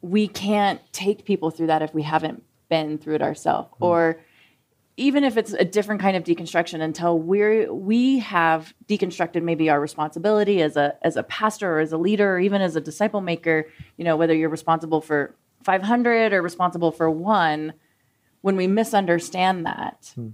we 0.02 0.28
can't 0.28 0.82
take 0.92 1.26
people 1.26 1.52
through 1.52 1.68
that 1.68 1.82
if 1.82 1.94
we 1.94 2.04
haven't 2.04 2.44
been 2.70 2.98
through 2.98 3.16
it 3.16 3.22
ourselves 3.22 3.70
mm-hmm. 3.74 3.84
or 3.84 4.22
even 4.98 5.24
if 5.24 5.38
it's 5.38 5.54
a 5.54 5.66
different 5.66 6.02
kind 6.02 6.18
of 6.18 6.24
deconstruction 6.24 6.82
until 6.82 7.18
we're 7.18 7.72
we 7.72 8.20
have 8.20 8.74
deconstructed 8.88 9.42
maybe 9.42 9.70
our 9.70 9.80
responsibility 9.80 10.62
as 10.62 10.76
a 10.76 10.96
as 11.02 11.16
a 11.16 11.24
pastor 11.24 11.78
or 11.78 11.80
as 11.80 11.92
a 11.92 11.98
leader 11.98 12.36
or 12.36 12.40
even 12.40 12.62
as 12.62 12.76
a 12.76 12.82
disciple 12.82 13.22
maker 13.22 13.68
you 13.98 14.06
know 14.06 14.16
whether 14.16 14.34
you're 14.34 14.50
responsible 14.50 15.02
for 15.02 15.36
500 15.64 16.34
or 16.34 16.42
responsible 16.42 16.92
for 16.92 17.10
one 17.10 17.74
when 18.42 18.56
we 18.56 18.68
misunderstand 18.68 19.66
that 19.66 20.12
hmm. 20.16 20.30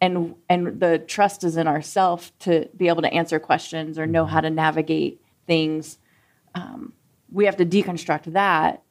and 0.00 0.34
and 0.48 0.80
the 0.80 0.98
trust 0.98 1.44
is 1.44 1.56
in 1.56 1.66
ourself 1.66 2.36
to 2.40 2.68
be 2.76 2.88
able 2.88 3.02
to 3.02 3.12
answer 3.12 3.38
questions 3.38 3.98
or 3.98 4.06
know 4.06 4.26
how 4.26 4.40
to 4.40 4.50
navigate 4.50 5.20
things 5.46 5.98
um, 6.54 6.92
we 7.30 7.46
have 7.46 7.56
to 7.56 7.64
deconstruct 7.64 8.32
that 8.32 8.81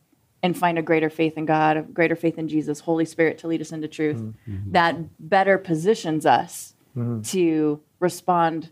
and 0.43 0.57
find 0.57 0.77
a 0.77 0.81
greater 0.81 1.09
faith 1.09 1.37
in 1.37 1.45
God, 1.45 1.77
a 1.77 1.81
greater 1.81 2.15
faith 2.15 2.37
in 2.37 2.47
Jesus, 2.47 2.79
Holy 2.79 3.05
Spirit 3.05 3.37
to 3.39 3.47
lead 3.47 3.61
us 3.61 3.71
into 3.71 3.87
truth, 3.87 4.17
mm-hmm. 4.17 4.71
that 4.71 4.95
better 5.19 5.57
positions 5.57 6.25
us 6.25 6.73
mm-hmm. 6.97 7.21
to 7.21 7.79
respond 7.99 8.71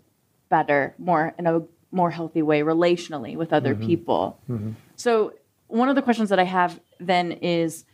better, 0.50 0.96
more 0.98 1.34
in 1.38 1.46
a 1.46 1.62
more 1.92 2.12
healthy 2.12 2.42
way 2.42 2.62
relationally 2.62 3.36
with 3.36 3.54
other 3.54 3.76
mm-hmm. 3.76 3.86
people. 3.86 4.40
Mm-hmm. 4.50 4.72
So, 4.96 5.34
one 5.68 5.90
of 5.90 5.96
the 5.96 6.02
questions 6.02 6.30
that 6.30 6.40
I 6.40 6.44
have 6.44 6.80
then 7.00 7.32
is 7.32 7.86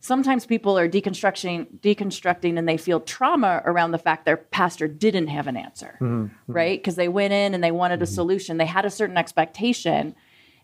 sometimes 0.00 0.44
people 0.44 0.76
are 0.76 0.88
deconstructing 0.88 1.78
deconstructing 1.78 2.58
and 2.58 2.68
they 2.68 2.76
feel 2.76 3.00
trauma 3.00 3.62
around 3.64 3.92
the 3.92 3.98
fact 3.98 4.24
their 4.24 4.36
pastor 4.36 4.88
didn't 4.88 5.28
have 5.28 5.46
an 5.46 5.56
answer, 5.56 5.96
mm-hmm. 6.00 6.24
Mm-hmm. 6.24 6.52
right? 6.52 6.78
Because 6.78 6.96
they 6.96 7.08
went 7.08 7.32
in 7.32 7.54
and 7.54 7.62
they 7.62 7.70
wanted 7.70 8.02
a 8.02 8.06
solution. 8.06 8.56
They 8.56 8.66
had 8.66 8.84
a 8.84 8.90
certain 8.90 9.16
expectation 9.16 10.16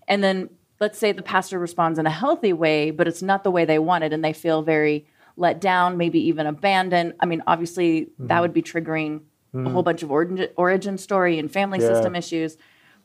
and 0.09 0.25
then 0.25 0.51
let's 0.81 0.99
say 0.99 1.13
the 1.13 1.23
pastor 1.23 1.59
responds 1.59 1.99
in 1.99 2.07
a 2.07 2.11
healthy 2.11 2.53
way, 2.53 2.91
but 2.91 3.07
it's 3.07 3.23
not 3.23 3.45
the 3.45 3.51
way 3.51 3.65
they 3.65 3.79
wanted 3.79 4.13
and 4.13 4.25
they 4.25 4.33
feel 4.33 4.63
very 4.63 5.07
let 5.37 5.61
down, 5.61 5.97
maybe 5.97 6.19
even 6.29 6.47
abandoned. 6.47 7.15
I 7.21 7.27
mean, 7.27 7.43
obviously, 7.47 8.03
mm-hmm. 8.03 8.27
that 8.27 8.41
would 8.41 8.53
be 8.53 8.63
triggering 8.63 9.21
mm-hmm. 9.55 9.67
a 9.67 9.71
whole 9.71 9.83
bunch 9.83 10.03
of 10.03 10.11
origin, 10.11 10.49
origin 10.57 10.99
story 10.99 11.39
and 11.39 11.51
family 11.51 11.81
yeah. 11.81 11.89
system 11.89 12.15
issues. 12.15 12.57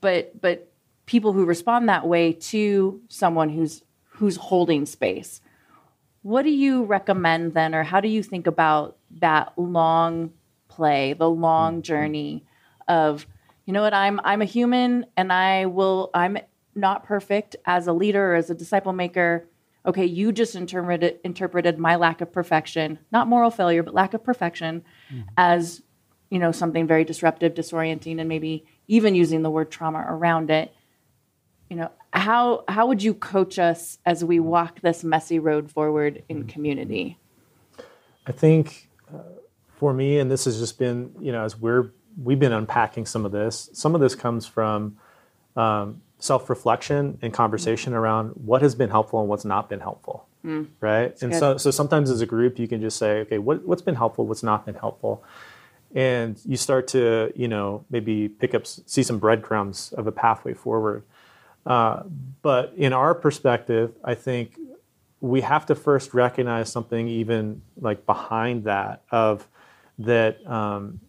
But 0.01 0.41
but 0.41 0.71
people 1.05 1.33
who 1.33 1.45
respond 1.45 1.89
that 1.89 2.07
way 2.07 2.33
to 2.33 3.01
someone 3.09 3.49
who's 3.49 3.83
who's 4.05 4.37
holding 4.37 4.85
space, 4.85 5.41
what 6.21 6.43
do 6.43 6.49
you 6.49 6.83
recommend 6.83 7.53
then, 7.53 7.75
or 7.75 7.83
how 7.83 7.99
do 7.99 8.07
you 8.07 8.23
think 8.23 8.47
about 8.47 8.97
that 9.19 9.53
long 9.57 10.31
play, 10.67 11.13
the 11.13 11.29
long 11.29 11.75
mm-hmm. 11.75 11.81
journey 11.81 12.45
of, 12.87 13.25
you 13.65 13.73
know 13.73 13.81
what, 13.81 13.93
I'm 13.93 14.19
I'm 14.23 14.41
a 14.41 14.45
human 14.45 15.05
and 15.15 15.31
I 15.31 15.65
will 15.67 16.09
I'm 16.13 16.37
not 16.75 17.05
perfect 17.05 17.55
as 17.65 17.87
a 17.87 17.93
leader 17.93 18.33
or 18.33 18.35
as 18.35 18.49
a 18.49 18.55
disciple 18.55 18.93
maker. 18.93 19.47
Okay, 19.85 20.05
you 20.05 20.31
just 20.31 20.55
interpreted 20.55 21.19
interpreted 21.23 21.77
my 21.79 21.95
lack 21.95 22.21
of 22.21 22.31
perfection, 22.31 22.99
not 23.11 23.27
moral 23.27 23.51
failure, 23.51 23.83
but 23.83 23.93
lack 23.93 24.13
of 24.13 24.23
perfection, 24.23 24.83
mm-hmm. 25.11 25.21
as 25.37 25.81
you 26.29 26.39
know 26.39 26.51
something 26.51 26.87
very 26.87 27.03
disruptive, 27.03 27.53
disorienting, 27.53 28.19
and 28.19 28.27
maybe 28.27 28.65
even 28.87 29.15
using 29.15 29.41
the 29.43 29.49
word 29.49 29.71
trauma 29.71 30.03
around 30.07 30.49
it. 30.49 30.73
You 31.69 31.77
know, 31.77 31.91
how 32.11 32.63
how 32.67 32.87
would 32.87 33.03
you 33.03 33.13
coach 33.13 33.59
us 33.59 33.99
as 34.05 34.23
we 34.23 34.39
walk 34.39 34.81
this 34.81 35.03
messy 35.03 35.39
road 35.39 35.71
forward 35.71 36.23
in 36.29 36.39
mm-hmm. 36.39 36.47
community? 36.49 37.19
I 38.25 38.31
think 38.31 38.89
uh, 39.13 39.19
for 39.75 39.93
me, 39.93 40.17
and 40.17 40.31
this 40.31 40.45
has 40.45 40.57
just 40.59 40.79
been 40.79 41.13
you 41.19 41.31
know 41.31 41.43
as 41.43 41.59
we're 41.59 41.91
we've 42.21 42.39
been 42.39 42.53
unpacking 42.53 43.05
some 43.05 43.25
of 43.25 43.31
this. 43.31 43.69
Some 43.73 43.93
of 43.93 44.01
this 44.01 44.15
comes 44.15 44.47
from 44.47 44.97
um, 45.55 46.01
self-reflection 46.25 47.19
and 47.21 47.33
conversation 47.33 47.93
mm. 47.93 47.97
around 47.97 48.29
what 48.29 48.61
has 48.61 48.75
been 48.75 48.89
helpful 48.89 49.19
and 49.19 49.29
what's 49.29 49.45
not 49.45 49.69
been 49.69 49.79
helpful 49.79 50.27
mm. 50.45 50.67
right 50.79 51.09
That's 51.09 51.23
and 51.23 51.31
good. 51.31 51.39
so 51.39 51.57
so 51.57 51.71
sometimes 51.71 52.09
as 52.09 52.21
a 52.21 52.25
group 52.25 52.59
you 52.59 52.67
can 52.67 52.81
just 52.81 52.97
say 52.97 53.19
okay 53.21 53.37
what, 53.37 53.63
what's 53.65 53.81
been 53.81 53.95
helpful 53.95 54.25
what's 54.25 54.43
not 54.43 54.65
been 54.65 54.75
helpful 54.75 55.23
and 55.93 56.39
you 56.45 56.57
start 56.57 56.87
to 56.89 57.31
you 57.35 57.47
know 57.47 57.85
maybe 57.89 58.27
pick 58.27 58.53
up 58.53 58.65
see 58.67 59.03
some 59.03 59.19
breadcrumbs 59.19 59.93
of 59.93 60.07
a 60.07 60.11
pathway 60.11 60.53
forward 60.53 61.03
uh, 61.65 62.03
but 62.41 62.73
in 62.75 62.93
our 62.93 63.13
perspective 63.13 63.93
i 64.03 64.13
think 64.13 64.57
we 65.21 65.41
have 65.41 65.65
to 65.65 65.75
first 65.75 66.13
recognize 66.13 66.71
something 66.71 67.07
even 67.07 67.61
like 67.79 68.05
behind 68.05 68.65
that 68.65 69.01
of 69.11 69.47
that 69.97 70.45
um, 70.45 70.99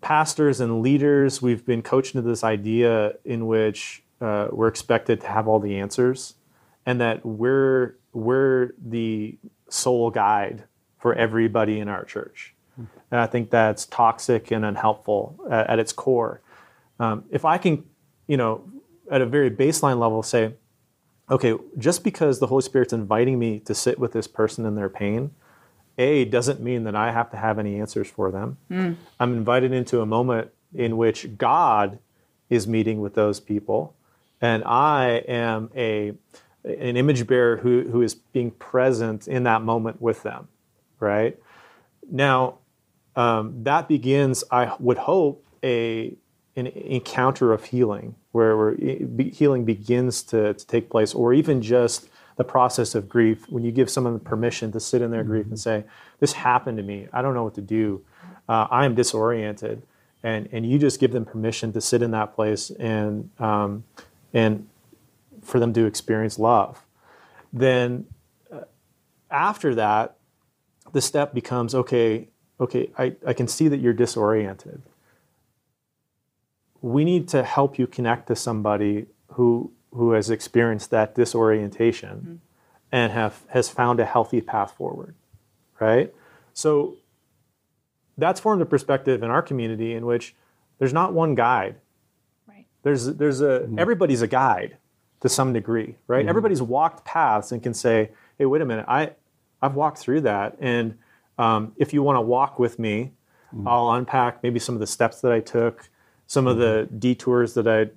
pastors 0.00 0.60
and 0.60 0.82
leaders, 0.82 1.42
we've 1.42 1.64
been 1.64 1.82
coached 1.82 2.14
into 2.14 2.28
this 2.28 2.44
idea 2.44 3.14
in 3.24 3.46
which 3.46 4.02
uh, 4.20 4.48
we're 4.50 4.68
expected 4.68 5.20
to 5.20 5.28
have 5.28 5.48
all 5.48 5.60
the 5.60 5.78
answers, 5.78 6.34
and 6.86 7.00
that 7.00 7.24
we're 7.24 7.96
we're 8.12 8.70
the 8.84 9.38
sole 9.68 10.10
guide 10.10 10.64
for 10.98 11.14
everybody 11.14 11.78
in 11.78 11.88
our 11.88 12.04
church. 12.04 12.54
And 13.10 13.20
I 13.20 13.26
think 13.26 13.50
that's 13.50 13.86
toxic 13.86 14.50
and 14.50 14.64
unhelpful 14.64 15.38
at, 15.50 15.70
at 15.70 15.78
its 15.78 15.92
core. 15.92 16.40
Um, 17.00 17.24
if 17.30 17.44
I 17.44 17.58
can, 17.58 17.84
you 18.26 18.36
know, 18.36 18.64
at 19.10 19.20
a 19.20 19.26
very 19.26 19.50
baseline 19.50 19.98
level, 19.98 20.22
say, 20.22 20.54
okay, 21.30 21.54
just 21.76 22.04
because 22.04 22.38
the 22.38 22.46
Holy 22.46 22.62
Spirit's 22.62 22.92
inviting 22.92 23.38
me 23.38 23.60
to 23.60 23.74
sit 23.74 23.98
with 23.98 24.12
this 24.12 24.26
person 24.26 24.64
in 24.64 24.74
their 24.74 24.88
pain, 24.88 25.30
a 25.98 26.24
doesn't 26.24 26.60
mean 26.60 26.84
that 26.84 26.94
I 26.94 27.10
have 27.10 27.30
to 27.32 27.36
have 27.36 27.58
any 27.58 27.80
answers 27.80 28.08
for 28.08 28.30
them. 28.30 28.56
Mm. 28.70 28.96
I'm 29.20 29.36
invited 29.36 29.72
into 29.72 30.00
a 30.00 30.06
moment 30.06 30.50
in 30.74 30.96
which 30.96 31.36
God 31.36 31.98
is 32.48 32.66
meeting 32.66 33.00
with 33.00 33.14
those 33.14 33.40
people, 33.40 33.94
and 34.40 34.62
I 34.64 35.22
am 35.28 35.70
a 35.76 36.14
an 36.64 36.96
image 36.96 37.26
bearer 37.26 37.58
who, 37.58 37.88
who 37.90 38.02
is 38.02 38.14
being 38.14 38.50
present 38.50 39.26
in 39.26 39.44
that 39.44 39.62
moment 39.62 40.02
with 40.02 40.22
them. 40.22 40.48
Right 41.00 41.38
now, 42.10 42.58
um, 43.16 43.64
that 43.64 43.88
begins. 43.88 44.44
I 44.50 44.74
would 44.78 44.98
hope 44.98 45.44
a 45.62 46.14
an 46.56 46.66
encounter 46.66 47.52
of 47.52 47.64
healing 47.64 48.16
where, 48.32 48.56
where 48.56 48.74
healing 48.74 49.64
begins 49.64 50.22
to, 50.24 50.54
to 50.54 50.66
take 50.66 50.90
place, 50.90 51.14
or 51.14 51.32
even 51.32 51.62
just 51.62 52.08
the 52.38 52.44
process 52.44 52.94
of 52.94 53.08
grief 53.08 53.44
when 53.50 53.64
you 53.64 53.72
give 53.72 53.90
someone 53.90 54.18
permission 54.20 54.70
to 54.72 54.80
sit 54.80 55.02
in 55.02 55.10
their 55.10 55.24
grief 55.24 55.46
and 55.46 55.54
mm-hmm. 55.54 55.82
say 55.82 55.84
this 56.20 56.32
happened 56.32 56.78
to 56.78 56.84
me. 56.84 57.08
I 57.12 57.20
don't 57.20 57.34
know 57.34 57.44
what 57.44 57.56
to 57.56 57.60
do. 57.60 58.02
Uh, 58.48 58.66
i 58.70 58.86
am 58.86 58.94
disoriented. 58.94 59.82
And 60.22 60.48
and 60.52 60.64
you 60.64 60.78
just 60.78 60.98
give 60.98 61.12
them 61.12 61.24
permission 61.24 61.72
to 61.74 61.80
sit 61.80 62.00
in 62.00 62.12
that 62.12 62.34
place 62.34 62.70
and 62.70 63.30
um, 63.38 63.84
and 64.32 64.66
for 65.42 65.60
them 65.60 65.72
to 65.74 65.84
experience 65.84 66.38
love. 66.38 66.84
Then 67.52 68.06
uh, 68.52 68.62
after 69.30 69.74
that 69.74 70.16
the 70.92 71.00
step 71.00 71.34
becomes 71.34 71.74
okay 71.74 72.28
okay 72.58 72.90
I, 72.96 73.14
I 73.26 73.32
can 73.32 73.46
see 73.46 73.68
that 73.68 73.78
you're 73.78 73.92
disoriented. 73.92 74.82
We 76.80 77.04
need 77.04 77.28
to 77.28 77.42
help 77.42 77.78
you 77.78 77.88
connect 77.88 78.28
to 78.28 78.36
somebody 78.36 79.06
who 79.32 79.72
who 79.92 80.12
has 80.12 80.30
experienced 80.30 80.90
that 80.90 81.14
disorientation 81.14 82.18
mm-hmm. 82.18 82.34
and 82.92 83.12
have 83.12 83.42
has 83.48 83.68
found 83.68 84.00
a 84.00 84.04
healthy 84.04 84.40
path 84.40 84.72
forward 84.72 85.14
right? 85.80 86.12
So 86.54 86.96
that's 88.16 88.40
formed 88.40 88.62
a 88.62 88.66
perspective 88.66 89.22
in 89.22 89.30
our 89.30 89.42
community 89.42 89.94
in 89.94 90.06
which 90.06 90.34
there's 90.78 90.92
not 90.92 91.12
one 91.12 91.34
guide. 91.34 91.76
Right. 92.46 92.66
There's 92.82 93.06
there's 93.06 93.40
a 93.40 93.68
everybody's 93.76 94.22
a 94.22 94.26
guide 94.26 94.76
to 95.20 95.28
some 95.28 95.52
degree, 95.52 95.96
right? 96.06 96.26
Everybody's 96.26 96.62
walked 96.62 97.04
paths 97.04 97.52
and 97.52 97.62
can 97.62 97.74
say, 97.74 98.10
"Hey, 98.38 98.46
wait 98.46 98.62
a 98.62 98.64
minute, 98.64 98.86
I 98.88 99.12
I've 99.60 99.74
walked 99.74 99.98
through 99.98 100.22
that, 100.22 100.56
and 100.60 100.98
um, 101.38 101.72
if 101.76 101.92
you 101.92 102.02
want 102.02 102.16
to 102.16 102.20
walk 102.20 102.58
with 102.58 102.78
me, 102.78 103.12
I'll 103.66 103.90
unpack 103.92 104.42
maybe 104.42 104.58
some 104.58 104.74
of 104.74 104.80
the 104.80 104.86
steps 104.86 105.20
that 105.22 105.32
I 105.32 105.40
took, 105.40 105.88
some 106.26 106.46
of 106.46 106.58
the 106.58 106.88
detours 106.98 107.54
that 107.54 107.66
I 107.66 107.90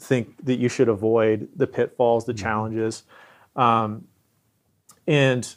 think 0.00 0.44
that 0.44 0.56
you 0.56 0.68
should 0.68 0.88
avoid, 0.88 1.48
the 1.54 1.66
pitfalls, 1.66 2.24
the 2.24 2.34
challenges, 2.34 3.02
um, 3.54 4.06
and 5.06 5.54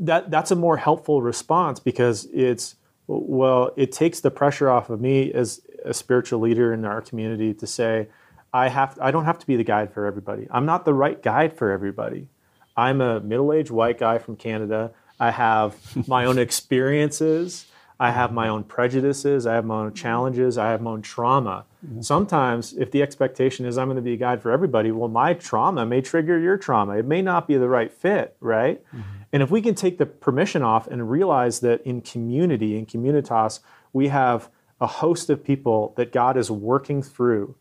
that 0.00 0.30
that's 0.30 0.50
a 0.50 0.56
more 0.56 0.76
helpful 0.76 1.22
response 1.22 1.78
because 1.78 2.26
it's 2.32 2.76
well, 3.06 3.72
it 3.76 3.92
takes 3.92 4.20
the 4.20 4.30
pressure 4.30 4.70
off 4.70 4.88
of 4.90 5.00
me 5.00 5.32
as 5.32 5.60
a 5.84 5.92
spiritual 5.92 6.40
leader 6.40 6.72
in 6.72 6.84
our 6.84 7.02
community 7.02 7.52
to 7.54 7.66
say, 7.66 8.08
I 8.52 8.68
have 8.68 8.98
I 9.00 9.10
don't 9.10 9.24
have 9.24 9.38
to 9.40 9.46
be 9.46 9.56
the 9.56 9.64
guide 9.64 9.92
for 9.92 10.06
everybody. 10.06 10.46
I'm 10.50 10.64
not 10.64 10.84
the 10.84 10.94
right 10.94 11.20
guide 11.22 11.56
for 11.56 11.70
everybody. 11.70 12.28
I'm 12.76 13.00
a 13.00 13.20
middle-aged 13.20 13.70
white 13.70 13.98
guy 13.98 14.18
from 14.18 14.36
Canada. 14.36 14.92
I 15.20 15.30
have 15.30 15.76
my 16.08 16.24
own 16.24 16.38
experiences. 16.46 17.66
I 18.00 18.10
have 18.10 18.32
my 18.32 18.48
own 18.48 18.64
prejudices. 18.64 19.46
I 19.46 19.54
have 19.54 19.64
my 19.64 19.76
own 19.76 19.94
challenges. 19.94 20.58
I 20.58 20.70
have 20.70 20.82
my 20.82 20.90
own 20.90 21.02
trauma. 21.02 21.64
Mm-hmm. 21.86 22.00
Sometimes, 22.00 22.72
if 22.72 22.90
the 22.90 23.02
expectation 23.02 23.66
is 23.66 23.78
I'm 23.78 23.86
going 23.86 23.96
to 23.96 24.02
be 24.02 24.14
a 24.14 24.16
guide 24.16 24.42
for 24.42 24.50
everybody, 24.50 24.90
well, 24.90 25.08
my 25.08 25.34
trauma 25.34 25.86
may 25.86 26.00
trigger 26.00 26.38
your 26.38 26.56
trauma. 26.56 26.96
It 26.96 27.06
may 27.06 27.22
not 27.22 27.46
be 27.46 27.56
the 27.56 27.68
right 27.68 27.92
fit, 27.92 28.36
right? 28.40 28.84
Mm-hmm. 28.86 29.00
And 29.32 29.42
if 29.42 29.50
we 29.50 29.62
can 29.62 29.74
take 29.74 29.98
the 29.98 30.06
permission 30.06 30.62
off 30.62 30.86
and 30.88 31.10
realize 31.10 31.60
that 31.60 31.82
in 31.82 32.00
community, 32.00 32.76
in 32.76 32.86
communitas, 32.86 33.60
we 33.92 34.08
have 34.08 34.50
a 34.80 34.86
host 34.86 35.30
of 35.30 35.44
people 35.44 35.94
that 35.96 36.12
God 36.12 36.36
is 36.36 36.50
working 36.50 37.02
through 37.02 37.54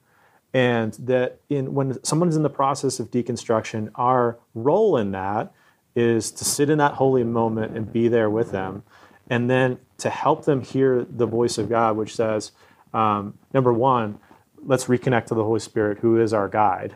and 0.54 0.94
that 0.94 1.40
in 1.50 1.74
when 1.74 2.04
someone's 2.04 2.36
in 2.36 2.44
the 2.44 2.50
process 2.50 3.00
of 3.00 3.10
deconstruction 3.10 3.90
our 3.96 4.38
role 4.54 4.98
in 4.98 5.12
that 5.12 5.52
is 5.96 6.32
to 6.32 6.46
sit 6.46 6.70
in 6.70 6.78
that 6.78 6.94
holy 6.94 7.24
moment 7.24 7.76
and 7.76 7.92
be 7.92 8.08
there 8.08 8.30
with 8.30 8.52
them 8.52 8.84
and 9.30 9.50
then 9.50 9.80
to 10.04 10.10
help 10.10 10.46
them 10.46 10.62
hear 10.62 11.06
the 11.10 11.26
voice 11.26 11.58
of 11.58 11.66
god 11.70 11.98
which 11.98 12.14
says 12.16 12.52
um, 12.94 13.34
number 13.54 13.74
one 13.74 14.20
let's 14.66 14.86
reconnect 14.86 15.26
to 15.26 15.36
the 15.36 15.44
holy 15.44 15.60
spirit 15.60 16.00
who 16.00 16.20
is 16.20 16.34
our 16.34 16.48
guide 16.48 16.96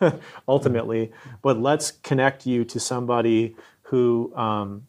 ultimately. 0.48 1.12
But 1.42 1.58
let's 1.60 1.92
connect 1.92 2.46
you 2.46 2.64
to 2.64 2.80
somebody 2.80 3.54
who 3.82 4.32
um, 4.36 4.86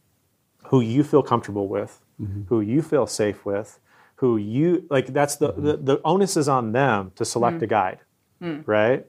who 0.69 0.81
you 0.81 1.03
feel 1.03 1.21
comfortable 1.23 1.67
with 1.67 2.01
who 2.47 2.61
you 2.61 2.81
feel 2.81 3.05
safe 3.07 3.45
with 3.45 3.77
who 4.15 4.37
you 4.37 4.85
like 4.89 5.07
that's 5.07 5.35
the, 5.35 5.51
the 5.51 5.77
the 5.77 6.01
onus 6.05 6.37
is 6.37 6.47
on 6.47 6.71
them 6.71 7.11
to 7.15 7.25
select 7.25 7.61
a 7.61 7.67
guide 7.67 7.99
right? 8.65 9.05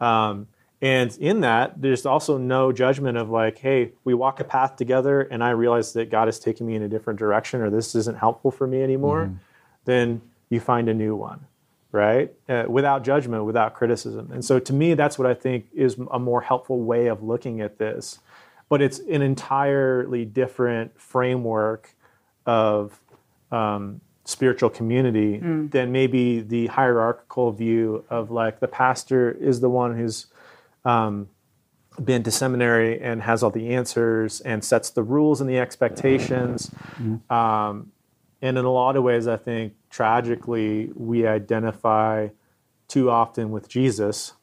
Um, 0.00 0.48
and 0.80 1.16
in 1.18 1.40
that 1.40 1.80
there's 1.80 2.06
also 2.06 2.38
no 2.38 2.72
judgment 2.72 3.18
of 3.18 3.30
like 3.30 3.58
hey 3.58 3.92
we 4.04 4.14
walk 4.14 4.40
a 4.40 4.44
path 4.44 4.76
together 4.76 5.22
and 5.22 5.42
i 5.42 5.50
realize 5.50 5.92
that 5.92 6.10
god 6.10 6.28
is 6.28 6.38
taking 6.38 6.66
me 6.66 6.74
in 6.74 6.82
a 6.82 6.88
different 6.88 7.18
direction 7.18 7.60
or 7.60 7.70
this 7.70 7.94
isn't 7.94 8.18
helpful 8.18 8.50
for 8.50 8.66
me 8.66 8.82
anymore 8.82 9.30
then 9.84 10.20
you 10.50 10.60
find 10.60 10.88
a 10.88 10.94
new 10.94 11.14
one 11.16 11.46
right? 11.90 12.32
Uh, 12.48 12.64
without 12.68 13.02
judgment 13.02 13.44
without 13.44 13.74
criticism. 13.74 14.30
And 14.32 14.44
so 14.44 14.58
to 14.58 14.72
me 14.72 14.94
that's 14.94 15.18
what 15.18 15.26
i 15.26 15.34
think 15.34 15.66
is 15.72 15.96
a 16.10 16.18
more 16.18 16.42
helpful 16.42 16.80
way 16.82 17.06
of 17.06 17.22
looking 17.22 17.60
at 17.60 17.78
this. 17.78 18.18
But 18.68 18.82
it's 18.82 18.98
an 18.98 19.22
entirely 19.22 20.26
different 20.26 21.00
framework 21.00 21.94
of 22.44 23.00
um, 23.50 24.02
spiritual 24.26 24.68
community 24.68 25.38
than 25.70 25.90
maybe 25.90 26.40
the 26.40 26.66
hierarchical 26.66 27.50
view 27.52 28.04
of 28.10 28.30
like 28.30 28.60
the 28.60 28.68
pastor 28.68 29.30
is 29.40 29.60
the 29.60 29.70
one 29.70 29.96
who's 29.96 30.26
um, 30.88 31.28
been 32.02 32.22
to 32.22 32.30
seminary 32.30 33.00
and 33.00 33.22
has 33.22 33.42
all 33.42 33.50
the 33.50 33.74
answers 33.74 34.40
and 34.40 34.64
sets 34.64 34.90
the 34.90 35.02
rules 35.02 35.40
and 35.40 35.50
the 35.50 35.58
expectations. 35.58 36.70
Um, 37.28 37.92
and 38.40 38.56
in 38.56 38.64
a 38.64 38.70
lot 38.70 38.96
of 38.96 39.02
ways, 39.02 39.26
I 39.26 39.36
think 39.36 39.74
tragically, 39.90 40.90
we 40.94 41.26
identify 41.26 42.28
too 42.86 43.10
often 43.10 43.50
with 43.50 43.68
Jesus 43.68 44.34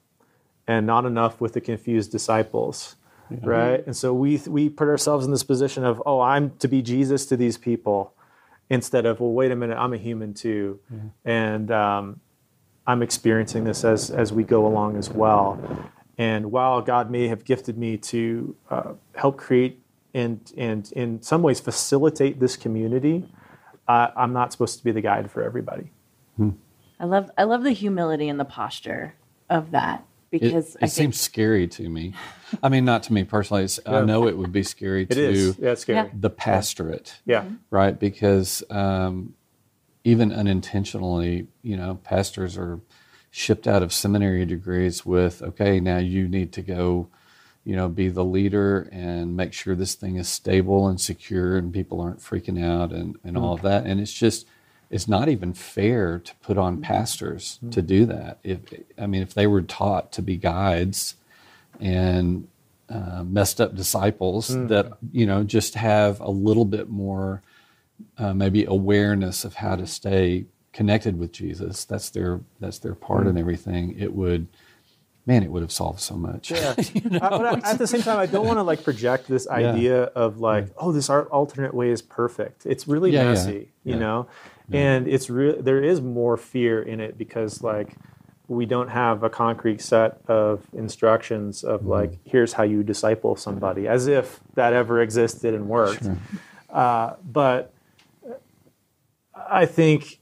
and 0.68 0.86
not 0.86 1.06
enough 1.06 1.40
with 1.40 1.54
the 1.54 1.62
confused 1.62 2.12
disciples. 2.12 2.96
Right. 3.30 3.84
And 3.86 3.96
so 3.96 4.14
we, 4.14 4.40
we 4.46 4.70
put 4.70 4.88
ourselves 4.88 5.26
in 5.26 5.32
this 5.32 5.44
position 5.44 5.84
of, 5.84 6.02
oh, 6.06 6.20
I'm 6.20 6.52
to 6.58 6.68
be 6.68 6.82
Jesus 6.82 7.26
to 7.28 7.38
these 7.38 7.58
people 7.58 8.14
instead 8.70 9.06
of, 9.06 9.20
well, 9.20 9.32
wait 9.32 9.52
a 9.52 9.56
minute, 9.56 9.78
I'm 9.78 9.94
a 9.94 9.98
human 9.98 10.34
too. 10.34 10.80
And 11.24 11.72
um, 11.72 12.20
I'm 12.86 13.02
experiencing 13.02 13.64
this 13.64 13.84
as, 13.84 14.12
as 14.12 14.32
we 14.32 14.44
go 14.44 14.68
along 14.68 14.98
as 14.98 15.10
well. 15.10 15.58
And 16.18 16.52
while 16.52 16.82
God 16.82 17.12
may 17.12 17.28
have 17.28 17.44
gifted 17.44 17.78
me 17.78 17.98
to 17.98 18.56
uh, 18.70 18.94
help 19.16 19.38
create 19.38 19.82
and, 20.14 20.40
and 20.56 20.90
in 20.94 21.22
some 21.22 21.42
ways 21.42 21.60
facilitate 21.60 22.40
this 22.40 22.56
community, 22.56 23.30
uh, 23.88 24.08
I'm 24.16 24.32
not 24.32 24.52
supposed 24.52 24.78
to 24.78 24.84
be 24.84 24.92
the 24.92 25.02
guide 25.02 25.30
for 25.30 25.44
everybody. 25.44 25.92
I 27.00 27.06
love 27.06 27.30
I 27.38 27.44
love 27.44 27.64
the 27.64 27.72
humility 27.72 28.30
and 28.30 28.40
the 28.40 28.46
posture 28.46 29.16
of 29.50 29.72
that 29.72 30.06
because 30.32 30.76
it 30.76 30.84
I 30.84 30.88
think 30.88 30.92
seems 30.92 31.20
scary 31.20 31.68
to 31.68 31.90
me. 31.90 32.14
I 32.64 32.70
mean, 32.70 32.86
not 32.86 33.04
to 33.04 33.14
me 33.14 33.24
personally. 33.24 33.64
It's, 33.64 33.80
I 33.86 34.04
know 34.04 34.28
it 34.28 34.38
would 34.38 34.52
be 34.52 34.64
scary 34.64 35.04
It 35.04 35.16
to 35.16 35.22
is. 35.22 35.58
Yeah, 35.60 35.76
scary. 35.76 36.10
The 36.14 36.30
pastorate. 36.30 37.20
Yeah. 37.26 37.46
right? 37.70 37.98
Because 37.98 38.64
um, 38.70 39.34
even 40.04 40.32
unintentionally, 40.32 41.48
you 41.62 41.78
know, 41.78 42.00
pastors 42.04 42.58
are 42.58 42.80
shipped 43.38 43.68
out 43.68 43.84
of 43.84 43.92
seminary 43.92 44.46
degrees 44.46 45.06
with, 45.06 45.42
okay, 45.42 45.82
now 45.82 45.98
you 45.98 46.26
need 46.26 46.54
to 46.54 46.62
go, 46.62 47.10
you 47.66 47.76
know, 47.76 47.90
be 47.90 48.08
the 48.08 48.24
leader 48.24 48.88
and 48.94 49.36
make 49.36 49.52
sure 49.52 49.76
this 49.76 49.94
thing 49.94 50.16
is 50.16 50.30
stable 50.30 50.88
and 50.88 51.02
secure 51.02 51.58
and 51.58 51.74
people 51.74 52.00
aren't 52.00 52.22
freaking 52.22 52.64
out 52.64 52.94
and, 52.94 53.18
and 53.26 53.38
all 53.38 53.54
of 53.54 53.62
that. 53.62 53.86
And 53.86 54.00
it's 54.00 54.14
just, 54.14 54.48
it's 54.90 55.10
not 55.10 55.28
even 55.28 55.54
fair 55.54 56.18
to 56.20 56.34
put 56.36 56.58
on 56.58 56.80
pastors 56.80 57.60
to 57.72 57.82
do 57.82 58.06
that. 58.06 58.40
If 58.42 58.60
I 58.98 59.06
mean, 59.06 59.22
if 59.22 59.34
they 59.34 59.48
were 59.48 59.62
taught 59.64 60.14
to 60.14 60.22
be 60.22 60.38
guides 60.38 61.16
and 61.82 62.48
uh, 62.90 63.24
messed 63.26 63.60
up 63.60 63.76
disciples 63.76 64.48
that 64.70 64.94
you 65.12 65.26
know 65.26 65.44
just 65.44 65.74
have 65.76 66.22
a 66.22 66.30
little 66.30 66.66
bit 66.66 66.88
more 66.90 67.42
uh, 68.18 68.34
maybe 68.34 68.64
awareness 68.64 69.44
of 69.44 69.56
how 69.56 69.76
to 69.76 69.88
stay 69.88 70.46
connected 70.76 71.18
with 71.18 71.32
Jesus. 71.32 71.86
That's 71.86 72.10
their 72.12 72.42
that's 72.60 72.78
their 72.80 72.94
part 72.94 73.26
in 73.28 73.38
everything. 73.38 73.96
It 73.98 74.14
would, 74.14 74.46
man, 75.26 75.42
it 75.42 75.50
would 75.50 75.62
have 75.64 75.72
solved 75.72 76.02
so 76.02 76.16
much. 76.16 76.52
Yeah. 76.52 76.76
Uh, 77.22 77.38
but 77.40 77.66
I- 77.66 77.72
at 77.72 77.78
the 77.80 77.88
same 77.88 78.02
time, 78.04 78.20
I 78.20 78.26
don't 78.28 78.46
want 78.46 78.58
to 78.60 78.64
like 78.64 78.84
project 78.84 79.28
this 79.28 79.48
idea 79.48 80.04
of 80.26 80.40
like, 80.40 80.68
oh, 80.78 80.92
this 80.92 81.10
alternate 81.10 81.74
way 81.74 81.90
is 81.90 82.02
perfect. 82.02 82.66
It's 82.66 82.88
really 82.88 83.12
Yeah, 83.12 83.24
yeah. 83.24 83.30
messy, 83.30 83.72
you 83.84 83.94
Yeah. 83.94 84.00
know, 84.00 84.28
and 84.72 85.08
it's 85.08 85.30
real. 85.30 85.62
There 85.62 85.82
is 85.84 86.02
more 86.02 86.36
fear 86.38 86.82
in 86.84 87.00
it 87.00 87.18
because 87.18 87.64
like 87.64 87.96
we 88.48 88.66
don't 88.68 88.90
have 88.90 89.24
a 89.24 89.30
concrete 89.30 89.82
set 89.82 90.20
of 90.28 90.62
instructions 90.74 91.64
of 91.64 91.80
Mm-hmm. 91.80 91.90
like, 91.90 92.12
here's 92.26 92.54
how 92.54 92.64
you 92.64 92.84
disciple 92.84 93.36
somebody, 93.38 93.88
as 93.88 94.06
if 94.08 94.40
that 94.56 94.74
ever 94.74 95.02
existed 95.02 95.54
and 95.56 95.68
worked. 95.70 96.06
Uh, 96.70 97.14
but 97.24 97.74
I 99.36 99.66
think 99.66 100.20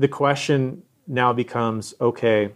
the 0.00 0.08
question 0.08 0.82
now 1.06 1.32
becomes 1.32 1.94
okay, 2.00 2.52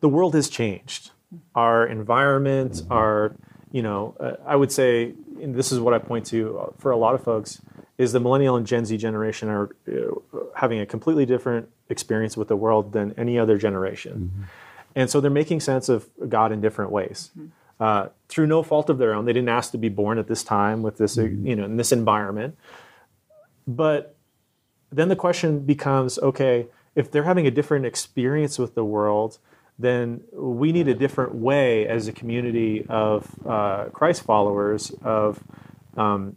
the 0.00 0.08
world 0.08 0.34
has 0.34 0.48
changed. 0.48 1.10
Our 1.54 1.86
environment, 1.86 2.82
our, 2.90 3.36
you 3.70 3.82
know, 3.82 4.16
uh, 4.18 4.32
I 4.46 4.56
would 4.56 4.72
say, 4.72 5.12
and 5.42 5.54
this 5.54 5.70
is 5.70 5.78
what 5.78 5.92
I 5.92 5.98
point 5.98 6.24
to 6.26 6.74
for 6.78 6.90
a 6.90 6.96
lot 6.96 7.14
of 7.14 7.22
folks, 7.22 7.60
is 7.98 8.12
the 8.12 8.20
millennial 8.20 8.56
and 8.56 8.66
Gen 8.66 8.86
Z 8.86 8.96
generation 8.96 9.50
are 9.50 9.68
uh, 9.86 10.38
having 10.56 10.80
a 10.80 10.86
completely 10.86 11.26
different 11.26 11.68
experience 11.90 12.34
with 12.34 12.48
the 12.48 12.56
world 12.56 12.92
than 12.92 13.14
any 13.18 13.38
other 13.38 13.58
generation. 13.58 14.46
And 14.96 15.10
so 15.10 15.20
they're 15.20 15.30
making 15.30 15.60
sense 15.60 15.88
of 15.90 16.08
God 16.28 16.50
in 16.50 16.62
different 16.62 16.90
ways. 16.90 17.30
Uh, 17.78 18.08
through 18.28 18.46
no 18.46 18.62
fault 18.62 18.88
of 18.88 18.98
their 18.98 19.12
own, 19.14 19.26
they 19.26 19.34
didn't 19.34 19.50
ask 19.50 19.70
to 19.72 19.78
be 19.78 19.90
born 19.90 20.18
at 20.18 20.28
this 20.28 20.42
time 20.42 20.82
with 20.82 20.96
this, 20.96 21.18
uh, 21.18 21.22
you 21.22 21.54
know, 21.54 21.64
in 21.64 21.76
this 21.76 21.92
environment. 21.92 22.56
But 23.66 24.16
then 24.92 25.08
the 25.08 25.16
question 25.16 25.60
becomes 25.60 26.18
okay, 26.18 26.66
if 26.94 27.10
they're 27.10 27.24
having 27.24 27.46
a 27.46 27.50
different 27.50 27.86
experience 27.86 28.58
with 28.58 28.74
the 28.74 28.84
world, 28.84 29.38
then 29.78 30.20
we 30.32 30.72
need 30.72 30.88
a 30.88 30.94
different 30.94 31.34
way 31.34 31.86
as 31.86 32.08
a 32.08 32.12
community 32.12 32.84
of 32.88 33.26
uh, 33.46 33.84
Christ 33.92 34.22
followers 34.22 34.92
of, 35.02 35.42
um, 35.96 36.36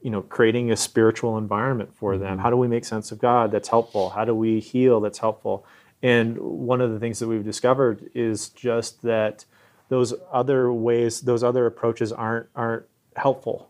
you 0.00 0.10
know, 0.10 0.22
creating 0.22 0.70
a 0.70 0.76
spiritual 0.76 1.36
environment 1.36 1.94
for 1.94 2.16
them. 2.18 2.38
How 2.38 2.50
do 2.50 2.56
we 2.56 2.68
make 2.68 2.84
sense 2.84 3.10
of 3.10 3.18
God 3.18 3.50
that's 3.50 3.68
helpful? 3.68 4.10
How 4.10 4.24
do 4.24 4.34
we 4.34 4.60
heal 4.60 5.00
that's 5.00 5.18
helpful? 5.18 5.66
And 6.02 6.38
one 6.38 6.80
of 6.80 6.92
the 6.92 6.98
things 6.98 7.18
that 7.18 7.28
we've 7.28 7.44
discovered 7.44 8.10
is 8.14 8.48
just 8.50 9.02
that 9.02 9.44
those 9.88 10.14
other 10.32 10.72
ways, 10.72 11.22
those 11.22 11.42
other 11.42 11.66
approaches 11.66 12.12
aren't 12.12 12.46
aren't 12.54 12.86
helpful. 13.16 13.69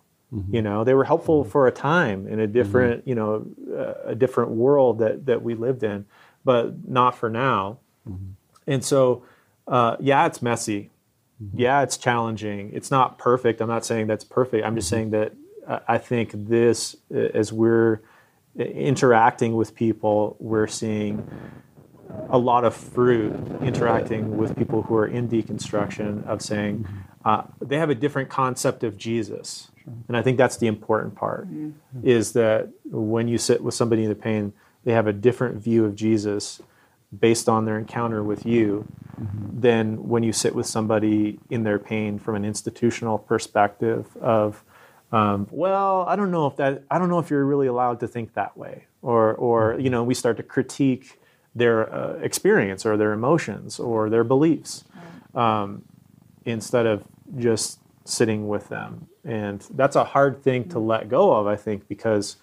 You 0.52 0.62
know, 0.62 0.84
they 0.84 0.94
were 0.94 1.04
helpful 1.04 1.42
for 1.44 1.66
a 1.66 1.72
time 1.72 2.28
in 2.28 2.38
a 2.38 2.46
different, 2.46 3.06
you 3.06 3.16
know, 3.16 3.46
uh, 3.76 4.10
a 4.10 4.14
different 4.14 4.52
world 4.52 4.98
that 5.00 5.26
that 5.26 5.42
we 5.42 5.54
lived 5.54 5.82
in, 5.82 6.06
but 6.44 6.88
not 6.88 7.16
for 7.16 7.28
now. 7.28 7.78
And 8.66 8.84
so, 8.84 9.24
uh, 9.66 9.96
yeah, 9.98 10.26
it's 10.26 10.40
messy. 10.40 10.90
Yeah, 11.54 11.82
it's 11.82 11.96
challenging. 11.96 12.70
It's 12.74 12.90
not 12.90 13.18
perfect. 13.18 13.60
I'm 13.60 13.68
not 13.68 13.84
saying 13.84 14.06
that's 14.06 14.24
perfect. 14.24 14.64
I'm 14.64 14.76
just 14.76 14.88
saying 14.88 15.10
that 15.10 15.32
uh, 15.66 15.80
I 15.88 15.98
think 15.98 16.32
this, 16.34 16.96
uh, 17.14 17.18
as 17.34 17.52
we're 17.52 18.00
interacting 18.56 19.56
with 19.56 19.74
people, 19.74 20.36
we're 20.38 20.66
seeing 20.66 21.26
a 22.28 22.38
lot 22.38 22.64
of 22.64 22.74
fruit 22.74 23.32
interacting 23.62 24.36
with 24.36 24.56
people 24.56 24.82
who 24.82 24.96
are 24.96 25.06
in 25.06 25.28
deconstruction 25.28 26.26
of 26.26 26.42
saying 26.42 26.86
uh, 27.24 27.44
they 27.60 27.78
have 27.78 27.90
a 27.90 27.94
different 27.94 28.28
concept 28.28 28.84
of 28.84 28.96
Jesus. 28.96 29.69
And 30.08 30.16
I 30.16 30.22
think 30.22 30.38
that's 30.38 30.56
the 30.56 30.66
important 30.66 31.14
part 31.14 31.48
is 32.02 32.32
that 32.32 32.68
when 32.84 33.28
you 33.28 33.38
sit 33.38 33.62
with 33.62 33.74
somebody 33.74 34.04
in 34.04 34.08
the 34.08 34.14
pain, 34.14 34.52
they 34.84 34.92
have 34.92 35.06
a 35.06 35.12
different 35.12 35.56
view 35.56 35.84
of 35.84 35.94
Jesus 35.94 36.60
based 37.18 37.48
on 37.48 37.64
their 37.64 37.78
encounter 37.78 38.22
with 38.22 38.46
you 38.46 38.86
than 39.52 40.08
when 40.08 40.22
you 40.22 40.32
sit 40.32 40.54
with 40.54 40.66
somebody 40.66 41.38
in 41.50 41.64
their 41.64 41.78
pain 41.78 42.18
from 42.18 42.36
an 42.36 42.44
institutional 42.44 43.18
perspective 43.18 44.16
of 44.18 44.64
um, 45.12 45.48
well 45.50 46.04
i 46.08 46.14
don't 46.14 46.30
know 46.30 46.46
if 46.46 46.56
that 46.56 46.84
i 46.88 46.98
don't 46.98 47.08
know 47.08 47.18
if 47.18 47.28
you're 47.28 47.44
really 47.44 47.66
allowed 47.66 47.98
to 48.00 48.06
think 48.06 48.32
that 48.34 48.56
way. 48.56 48.86
Or 49.02 49.34
or 49.34 49.78
you 49.80 49.90
know 49.90 50.04
we 50.04 50.14
start 50.14 50.36
to 50.36 50.42
critique 50.42 51.18
their 51.54 51.92
uh, 51.92 52.14
experience 52.22 52.86
or 52.86 52.96
their 52.96 53.12
emotions 53.12 53.80
or 53.80 54.08
their 54.08 54.24
beliefs. 54.24 54.84
Um, 55.34 55.82
instead 56.44 56.86
of 56.86 57.04
just 57.38 57.79
sitting 58.10 58.48
with 58.48 58.68
them. 58.68 59.06
And 59.24 59.60
that's 59.74 59.96
a 59.96 60.04
hard 60.04 60.42
thing 60.42 60.68
to 60.70 60.78
let 60.78 61.08
go 61.08 61.32
of 61.32 61.46
i 61.46 61.56
think 61.56 61.86
because 61.88 62.36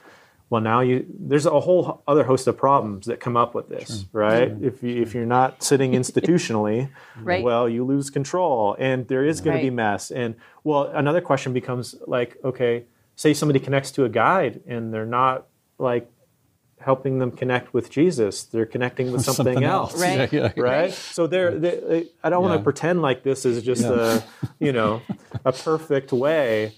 well 0.49 0.61
now 0.61 0.79
you 0.79 1.05
there's 1.19 1.45
a 1.45 1.59
whole 1.59 2.01
other 2.07 2.23
host 2.23 2.47
of 2.47 2.55
problems 2.57 3.07
that 3.07 3.19
come 3.19 3.35
up 3.35 3.53
with 3.53 3.67
this 3.67 4.05
right? 4.13 4.51
If 4.61 4.81
you 4.83 5.01
if 5.01 5.13
you're 5.13 5.25
not 5.25 5.63
sitting 5.63 5.91
institutionally 5.91 6.89
Right. 7.21 7.43
well 7.43 7.67
you 7.67 7.83
lose 7.83 8.09
control 8.09 8.75
and 8.79 9.07
there 9.07 9.25
is 9.25 9.41
going 9.41 9.57
to 9.57 9.63
be 9.63 9.69
mess. 9.71 10.11
And 10.11 10.35
well 10.63 10.83
another 10.83 11.21
question 11.21 11.51
becomes 11.53 11.95
like 12.05 12.37
okay 12.43 12.85
say 13.15 13.33
somebody 13.33 13.59
connects 13.59 13.91
to 13.91 14.05
a 14.05 14.09
guide 14.09 14.61
and 14.67 14.93
they're 14.93 15.05
not 15.05 15.47
like 15.79 16.09
helping 16.79 17.19
them 17.19 17.31
connect 17.31 17.73
with 17.73 17.89
jesus 17.89 18.43
they're 18.43 18.65
connecting 18.65 19.11
with 19.11 19.23
something, 19.29 19.63
else, 19.63 19.99
Right. 19.99 20.31
Yeah, 20.31 20.51
yeah. 20.55 20.61
right 20.61 20.93
so 20.93 21.27
they're, 21.27 21.57
they 21.57 22.07
i 22.23 22.29
don't 22.29 22.43
want 22.43 22.59
to 22.59 22.63
pretend 22.63 23.01
like 23.01 23.23
this 23.23 23.45
is 23.45 23.63
just 23.63 23.83
Yeah. 23.83 24.19
a 24.41 24.47
you 24.59 24.71
know 24.71 25.01
a 25.43 25.51
perfect 25.51 26.11
way 26.13 26.73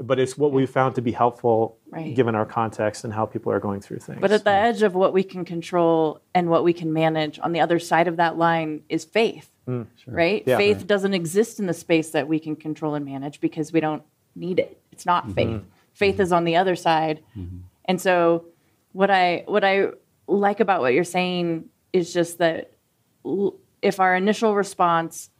but 0.00 0.18
it's 0.18 0.36
what 0.36 0.52
we 0.52 0.66
found 0.66 0.94
to 0.96 1.02
be 1.02 1.12
helpful 1.12 1.78
Right. 1.90 2.14
given 2.14 2.34
our 2.34 2.44
context 2.44 3.04
and 3.04 3.12
how 3.14 3.24
people 3.24 3.50
are 3.50 3.60
going 3.60 3.80
through 3.80 4.00
things 4.00 4.20
But 4.20 4.30
at 4.30 4.44
the 4.44 4.50
edge 4.50 4.82
of 4.82 4.94
what 4.94 5.14
we 5.14 5.22
can 5.22 5.46
control 5.46 6.20
and 6.34 6.50
what 6.50 6.62
we 6.62 6.74
can 6.74 6.92
manage, 6.92 7.38
on 7.38 7.52
the 7.52 7.60
other 7.60 7.78
side 7.78 8.08
of 8.08 8.16
that 8.16 8.36
line 8.36 8.82
is 8.90 9.06
faith, 9.06 9.50
mm. 9.66 9.86
right? 10.06 10.42
Yeah. 10.46 10.58
faith 10.58 10.86
doesn't 10.86 11.14
exist 11.14 11.60
in 11.60 11.66
the 11.66 11.72
space 11.72 12.10
that 12.10 12.28
we 12.28 12.38
can 12.38 12.56
control 12.56 12.94
and 12.94 13.06
manage 13.06 13.40
because 13.40 13.72
we 13.72 13.80
don't 13.80 14.02
need 14.36 14.58
it. 14.58 14.78
It's 14.92 15.06
not 15.06 15.24
mm-hmm. 15.24 15.32
faith. 15.32 15.62
Faith 15.94 16.14
mm-hmm. 16.16 16.22
is 16.22 16.32
on 16.32 16.44
the 16.44 16.56
other 16.56 16.76
side. 16.76 17.20
Mm-hmm. 17.36 17.58
And 17.86 17.98
so 17.98 18.44
what 18.92 19.10
I 19.10 19.44
what 19.46 19.64
I 19.64 19.88
like 20.26 20.60
about 20.60 20.80
what 20.80 20.94
you're 20.94 21.04
saying 21.04 21.68
is 21.92 22.12
just 22.12 22.38
that 22.38 22.72
if 23.82 24.00
our 24.00 24.14
initial 24.14 24.54
response 24.54 25.30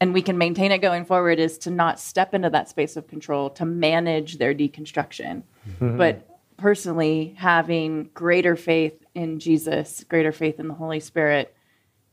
and 0.00 0.14
we 0.14 0.22
can 0.22 0.38
maintain 0.38 0.70
it 0.70 0.78
going 0.78 1.04
forward 1.04 1.38
is 1.38 1.58
to 1.58 1.70
not 1.70 1.98
step 1.98 2.34
into 2.34 2.50
that 2.50 2.68
space 2.68 2.96
of 2.96 3.08
control 3.08 3.50
to 3.50 3.64
manage 3.64 4.38
their 4.38 4.54
deconstruction. 4.54 5.42
Mm-hmm. 5.68 5.96
But 5.96 6.28
personally 6.58 7.34
having 7.38 8.10
greater 8.12 8.56
faith 8.56 9.06
in 9.14 9.38
jesus 9.38 10.04
greater 10.08 10.32
faith 10.32 10.60
in 10.60 10.68
the 10.68 10.74
holy 10.74 11.00
spirit 11.00 11.54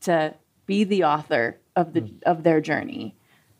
to 0.00 0.32
be 0.64 0.84
the 0.84 1.04
author 1.04 1.58
of 1.74 1.92
the 1.92 2.00
mm-hmm. 2.00 2.16
of 2.24 2.44
their 2.44 2.60
journey 2.60 3.14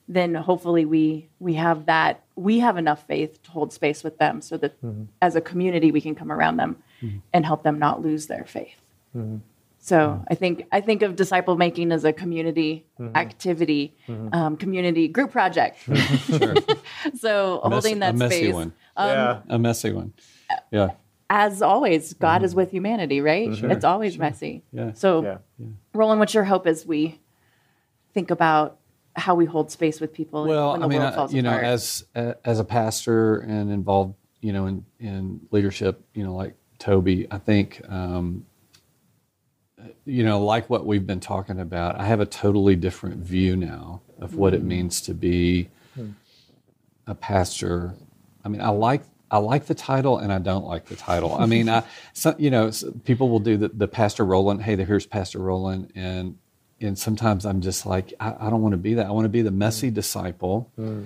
then 0.08 0.34
hopefully 0.34 0.84
we 0.84 1.28
we 1.40 1.54
have 1.54 1.86
that 1.86 2.22
we 2.36 2.60
have 2.60 2.76
enough 2.76 3.04
faith 3.06 3.42
to 3.42 3.50
hold 3.50 3.72
space 3.72 4.04
with 4.04 4.16
them 4.18 4.40
so 4.40 4.56
that 4.56 4.80
mm-hmm. 4.80 5.04
as 5.20 5.34
a 5.34 5.40
community 5.40 5.90
we 5.90 6.00
can 6.00 6.14
come 6.14 6.30
around 6.30 6.56
them 6.56 6.76
Mm-hmm. 7.02 7.18
and 7.32 7.44
help 7.44 7.62
them 7.62 7.78
not 7.78 8.00
lose 8.02 8.26
their 8.26 8.44
faith 8.44 8.80
mm-hmm. 9.14 9.36
so 9.78 9.96
mm-hmm. 9.96 10.24
I 10.30 10.34
think 10.34 10.66
I 10.72 10.80
think 10.80 11.02
of 11.02 11.14
disciple 11.14 11.56
making 11.56 11.92
as 11.92 12.04
a 12.04 12.12
community 12.12 12.86
activity, 13.14 13.94
um, 14.32 14.56
community 14.56 15.06
group 15.08 15.30
project. 15.30 15.78
so 17.18 17.60
A 17.60 17.68
mess- 17.70 17.84
holding 17.84 17.98
that 18.00 18.14
a 18.14 18.16
messy 18.16 18.36
space. 18.36 18.54
one. 18.54 18.72
Um, 18.96 19.08
yeah 19.10 19.42
A 19.48 19.58
messy 19.58 19.92
one. 19.92 20.12
Yeah. 20.70 20.90
As 21.28 21.60
always, 21.60 22.14
God 22.14 22.42
is 22.44 22.54
with 22.54 22.70
humanity, 22.70 23.20
right? 23.20 23.48
It's 23.50 23.84
always 23.84 24.16
messy. 24.16 24.62
Yeah. 24.72 24.92
So, 24.92 25.22
Yeah. 25.22 25.38
Rowland, 25.92 26.20
what's 26.20 26.34
your 26.34 26.44
hope 26.44 26.66
as 26.66 26.86
we 26.86 27.20
think 28.14 28.30
about 28.30 28.78
how 29.16 29.34
we 29.34 29.44
hold 29.44 29.70
space 29.70 30.00
with 30.00 30.12
people 30.12 30.46
Well, 30.46 30.72
when 30.72 30.80
the 30.80 30.86
I 30.86 30.88
mean, 30.88 30.98
world 31.00 31.12
I- 31.12 31.16
falls 31.16 31.34
you 31.34 31.42
know, 31.42 31.50
apart? 31.50 31.64
as 31.64 32.06
as 32.44 32.58
a 32.60 32.64
pastor 32.64 33.38
and 33.38 33.70
involved, 33.72 34.14
you 34.40 34.52
know, 34.52 34.66
in 34.66 34.84
in 35.00 35.40
leadership, 35.50 36.02
you 36.14 36.22
know, 36.24 36.34
like 36.34 36.54
Toby, 36.78 37.26
I 37.30 37.38
think, 37.38 37.80
um, 37.88 38.46
you 40.04 40.24
know, 40.24 40.44
like 40.44 40.68
what 40.70 40.86
we've 40.86 41.06
been 41.06 41.20
talking 41.20 41.60
about, 41.60 41.98
I 41.98 42.04
have 42.04 42.20
a 42.20 42.26
totally 42.26 42.76
different 42.76 43.16
view 43.16 43.56
now 43.56 44.02
of 44.18 44.34
what 44.34 44.54
it 44.54 44.60
mm-hmm. 44.60 44.68
means 44.68 45.00
to 45.02 45.14
be 45.14 45.68
hmm. 45.94 46.10
a 47.06 47.14
pastor. 47.14 47.94
I 48.44 48.48
mean, 48.48 48.60
I 48.60 48.68
like 48.70 49.02
I 49.30 49.38
like 49.38 49.66
the 49.66 49.74
title 49.74 50.18
and 50.18 50.32
I 50.32 50.38
don't 50.38 50.64
like 50.64 50.86
the 50.86 50.96
title. 50.96 51.34
I 51.34 51.46
mean, 51.46 51.68
I 51.68 51.82
so, 52.12 52.34
you 52.38 52.50
know 52.50 52.70
people 53.04 53.28
will 53.28 53.40
do 53.40 53.56
the, 53.56 53.68
the 53.68 53.88
Pastor 53.88 54.24
Rowland. 54.24 54.62
Hey, 54.62 54.76
here's 54.76 55.06
Pastor 55.06 55.38
Rowland, 55.40 55.92
and 55.94 56.38
and 56.80 56.98
sometimes 56.98 57.44
I'm 57.44 57.60
just 57.60 57.86
like 57.86 58.14
I, 58.20 58.34
I 58.38 58.50
don't 58.50 58.62
want 58.62 58.72
to 58.72 58.78
be 58.78 58.94
that. 58.94 59.06
I 59.06 59.10
want 59.10 59.24
to 59.24 59.30
be 59.30 59.42
the 59.42 59.50
messy 59.50 59.88
hmm. 59.88 59.94
disciple. 59.94 60.70
Hmm. 60.76 61.04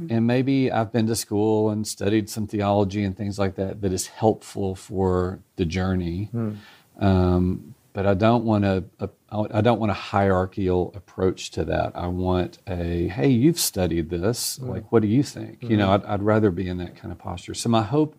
Mm-hmm. 0.00 0.14
And 0.14 0.26
maybe 0.26 0.70
I've 0.70 0.92
been 0.92 1.06
to 1.06 1.16
school 1.16 1.70
and 1.70 1.86
studied 1.86 2.28
some 2.28 2.46
theology 2.46 3.02
and 3.02 3.16
things 3.16 3.38
like 3.38 3.54
that 3.56 3.80
that 3.80 3.92
is 3.92 4.08
helpful 4.08 4.74
for 4.74 5.40
the 5.56 5.64
journey. 5.64 6.24
Hmm. 6.32 6.52
Um, 6.98 7.74
but 7.92 8.06
I 8.06 8.12
don't 8.12 8.44
want 8.44 8.66
a, 8.66 8.84
a 9.00 9.08
I 9.30 9.62
don't 9.62 9.80
want 9.80 9.90
a 9.90 9.94
hierarchical 9.94 10.92
approach 10.94 11.50
to 11.52 11.64
that. 11.64 11.92
I 11.94 12.08
want 12.08 12.58
a 12.66 13.08
hey, 13.08 13.28
you've 13.28 13.58
studied 13.58 14.10
this. 14.10 14.56
Hmm. 14.56 14.68
Like, 14.68 14.92
what 14.92 15.00
do 15.00 15.08
you 15.08 15.22
think? 15.22 15.62
You 15.62 15.78
know, 15.78 15.86
hmm. 15.86 15.92
I'd, 15.92 16.04
I'd 16.04 16.22
rather 16.22 16.50
be 16.50 16.68
in 16.68 16.76
that 16.78 16.96
kind 16.96 17.10
of 17.10 17.18
posture. 17.18 17.54
So 17.54 17.70
my 17.70 17.82
hope, 17.82 18.16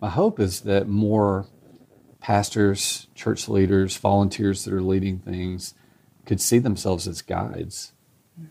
my 0.00 0.08
hope 0.08 0.40
is 0.40 0.62
that 0.62 0.88
more 0.88 1.46
pastors, 2.20 3.08
church 3.14 3.46
leaders, 3.46 3.98
volunteers 3.98 4.64
that 4.64 4.72
are 4.72 4.80
leading 4.80 5.18
things 5.18 5.74
could 6.24 6.40
see 6.40 6.58
themselves 6.58 7.06
as 7.06 7.20
guides 7.20 7.92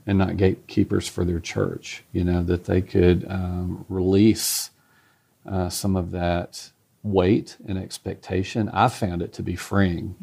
and 0.05 0.17
not 0.17 0.37
gatekeepers 0.37 1.07
for 1.07 1.25
their 1.25 1.39
church. 1.39 2.03
You 2.11 2.23
know, 2.23 2.43
that 2.43 2.65
they 2.65 2.81
could 2.81 3.25
um, 3.29 3.85
release 3.89 4.71
uh, 5.49 5.69
some 5.69 5.95
of 5.95 6.11
that 6.11 6.71
weight 7.03 7.57
and 7.67 7.77
expectation. 7.77 8.69
I 8.69 8.87
found 8.87 9.21
it 9.21 9.33
to 9.33 9.43
be 9.43 9.55
freeing 9.55 10.15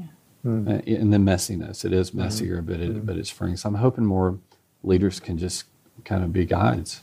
uh, 0.46 0.80
in 0.86 1.10
the 1.10 1.18
messiness. 1.18 1.84
It 1.84 1.92
is 1.92 2.14
messier, 2.14 2.62
but 2.62 2.80
it, 2.80 3.04
but 3.04 3.16
it's 3.16 3.30
freeing. 3.30 3.56
So 3.56 3.68
I'm 3.68 3.74
hoping 3.74 4.06
more 4.06 4.38
leaders 4.82 5.20
can 5.20 5.36
just 5.36 5.64
kind 6.04 6.24
of 6.24 6.32
be 6.32 6.46
guides. 6.46 7.02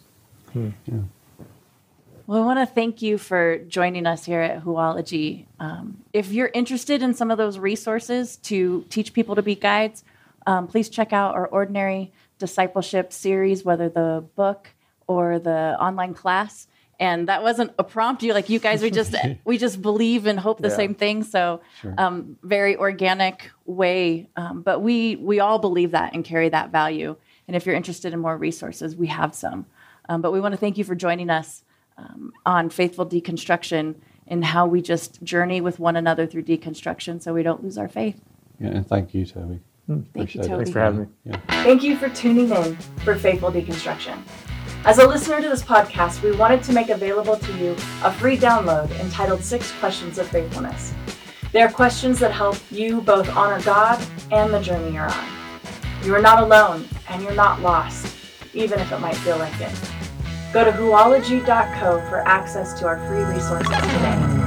Yeah. 0.55 0.71
Well, 2.25 2.41
I 2.41 2.45
want 2.45 2.59
to 2.59 2.65
thank 2.65 3.01
you 3.01 3.17
for 3.17 3.59
joining 3.59 4.05
us 4.05 4.25
here 4.25 4.41
at 4.41 4.65
Whoology. 4.65 5.45
Um, 5.61 6.03
if 6.11 6.31
you're 6.31 6.51
interested 6.53 7.01
in 7.01 7.13
some 7.13 7.31
of 7.31 7.37
those 7.37 7.57
resources 7.57 8.35
to 8.37 8.85
teach 8.89 9.13
people 9.13 9.35
to 9.35 9.41
be 9.41 9.55
guides, 9.55 10.03
um, 10.45 10.67
please 10.67 10.89
check 10.89 11.13
out 11.13 11.35
our 11.35 11.47
Ordinary 11.47 12.11
Discipleship 12.39 13.11
series, 13.13 13.63
whether 13.65 13.89
the 13.89 14.23
book 14.35 14.69
or 15.07 15.39
the 15.39 15.75
online 15.79 16.13
class. 16.13 16.67
And 16.99 17.27
that 17.27 17.43
wasn't 17.43 17.71
a 17.77 17.83
prompt. 17.83 18.23
You 18.23 18.33
like 18.33 18.49
you 18.49 18.59
guys 18.59 18.81
we 18.81 18.89
just 18.89 19.15
we 19.45 19.57
just 19.57 19.81
believe 19.81 20.25
and 20.25 20.39
hope 20.39 20.59
the 20.59 20.69
Yeah. 20.69 20.75
same 20.75 20.95
thing. 20.95 21.23
So 21.23 21.61
um, 21.97 22.37
very 22.41 22.75
organic 22.75 23.51
way. 23.65 24.29
Um, 24.35 24.61
but 24.63 24.81
we 24.81 25.15
we 25.15 25.39
all 25.39 25.59
believe 25.59 25.91
that 25.91 26.13
and 26.15 26.25
carry 26.25 26.49
that 26.49 26.71
value. 26.71 27.15
And 27.47 27.55
if 27.55 27.65
you're 27.65 27.75
interested 27.75 28.13
in 28.13 28.19
more 28.19 28.35
resources, 28.37 28.95
we 28.95 29.07
have 29.07 29.33
some. 29.35 29.67
Um, 30.09 30.21
but 30.21 30.31
we 30.31 30.39
want 30.41 30.53
to 30.53 30.57
thank 30.57 30.77
you 30.77 30.83
for 30.83 30.95
joining 30.95 31.29
us 31.29 31.63
um, 31.97 32.33
on 32.45 32.69
faithful 32.69 33.05
deconstruction 33.05 33.95
and 34.27 34.43
how 34.43 34.65
we 34.65 34.81
just 34.81 35.21
journey 35.23 35.61
with 35.61 35.79
one 35.79 35.95
another 35.95 36.25
through 36.27 36.43
deconstruction 36.43 37.21
so 37.21 37.33
we 37.33 37.43
don't 37.43 37.63
lose 37.63 37.77
our 37.77 37.87
faith. 37.87 38.19
Yeah, 38.59 38.69
and 38.69 38.87
thank 38.87 39.13
you, 39.13 39.25
Toby. 39.25 39.59
Hmm, 39.87 40.01
Thank 40.13 40.35
you, 40.35 40.41
Appreciate 40.41 40.45
it. 40.45 40.47
Toby. 40.49 40.57
thanks 40.57 40.71
for 40.71 40.79
having 40.81 40.99
me 41.01 41.07
Yeah. 41.25 41.37
Thank 41.63 41.83
you 41.83 41.97
for 41.97 42.09
tuning 42.09 42.49
in 42.51 42.75
for 43.05 43.15
Faithful 43.15 43.51
Deconstruction. 43.51 44.17
As 44.85 44.99
a 44.99 45.07
listener 45.07 45.41
to 45.41 45.49
this 45.49 45.63
podcast, 45.63 46.21
we 46.21 46.31
wanted 46.33 46.61
to 46.63 46.73
make 46.73 46.89
available 46.89 47.35
to 47.37 47.53
you 47.57 47.71
a 48.03 48.11
free 48.11 48.37
download 48.37 48.91
entitled 48.99 49.41
Six 49.43 49.71
Questions 49.79 50.17
of 50.17 50.27
Faithfulness. 50.27 50.93
They 51.53 51.61
are 51.61 51.71
questions 51.71 52.19
that 52.19 52.31
help 52.31 52.57
you 52.69 53.01
both 53.01 53.29
honor 53.35 53.61
God 53.63 54.01
and 54.31 54.53
the 54.53 54.59
journey 54.59 54.93
you're 54.93 55.09
on. 55.09 55.25
You 56.03 56.13
are 56.15 56.21
not 56.21 56.43
alone 56.43 56.87
and 57.09 57.23
you're 57.23 57.33
not 57.33 57.61
lost, 57.61 58.15
even 58.53 58.79
if 58.79 58.91
it 58.91 58.99
might 58.99 59.15
feel 59.17 59.37
like 59.37 59.59
it. 59.59 59.71
Go 60.53 60.63
to 60.63 60.71
whoology.co 60.71 61.99
for 62.09 62.19
access 62.27 62.77
to 62.79 62.87
our 62.87 62.97
free 63.07 63.23
resources 63.23 63.67
today. 63.75 64.46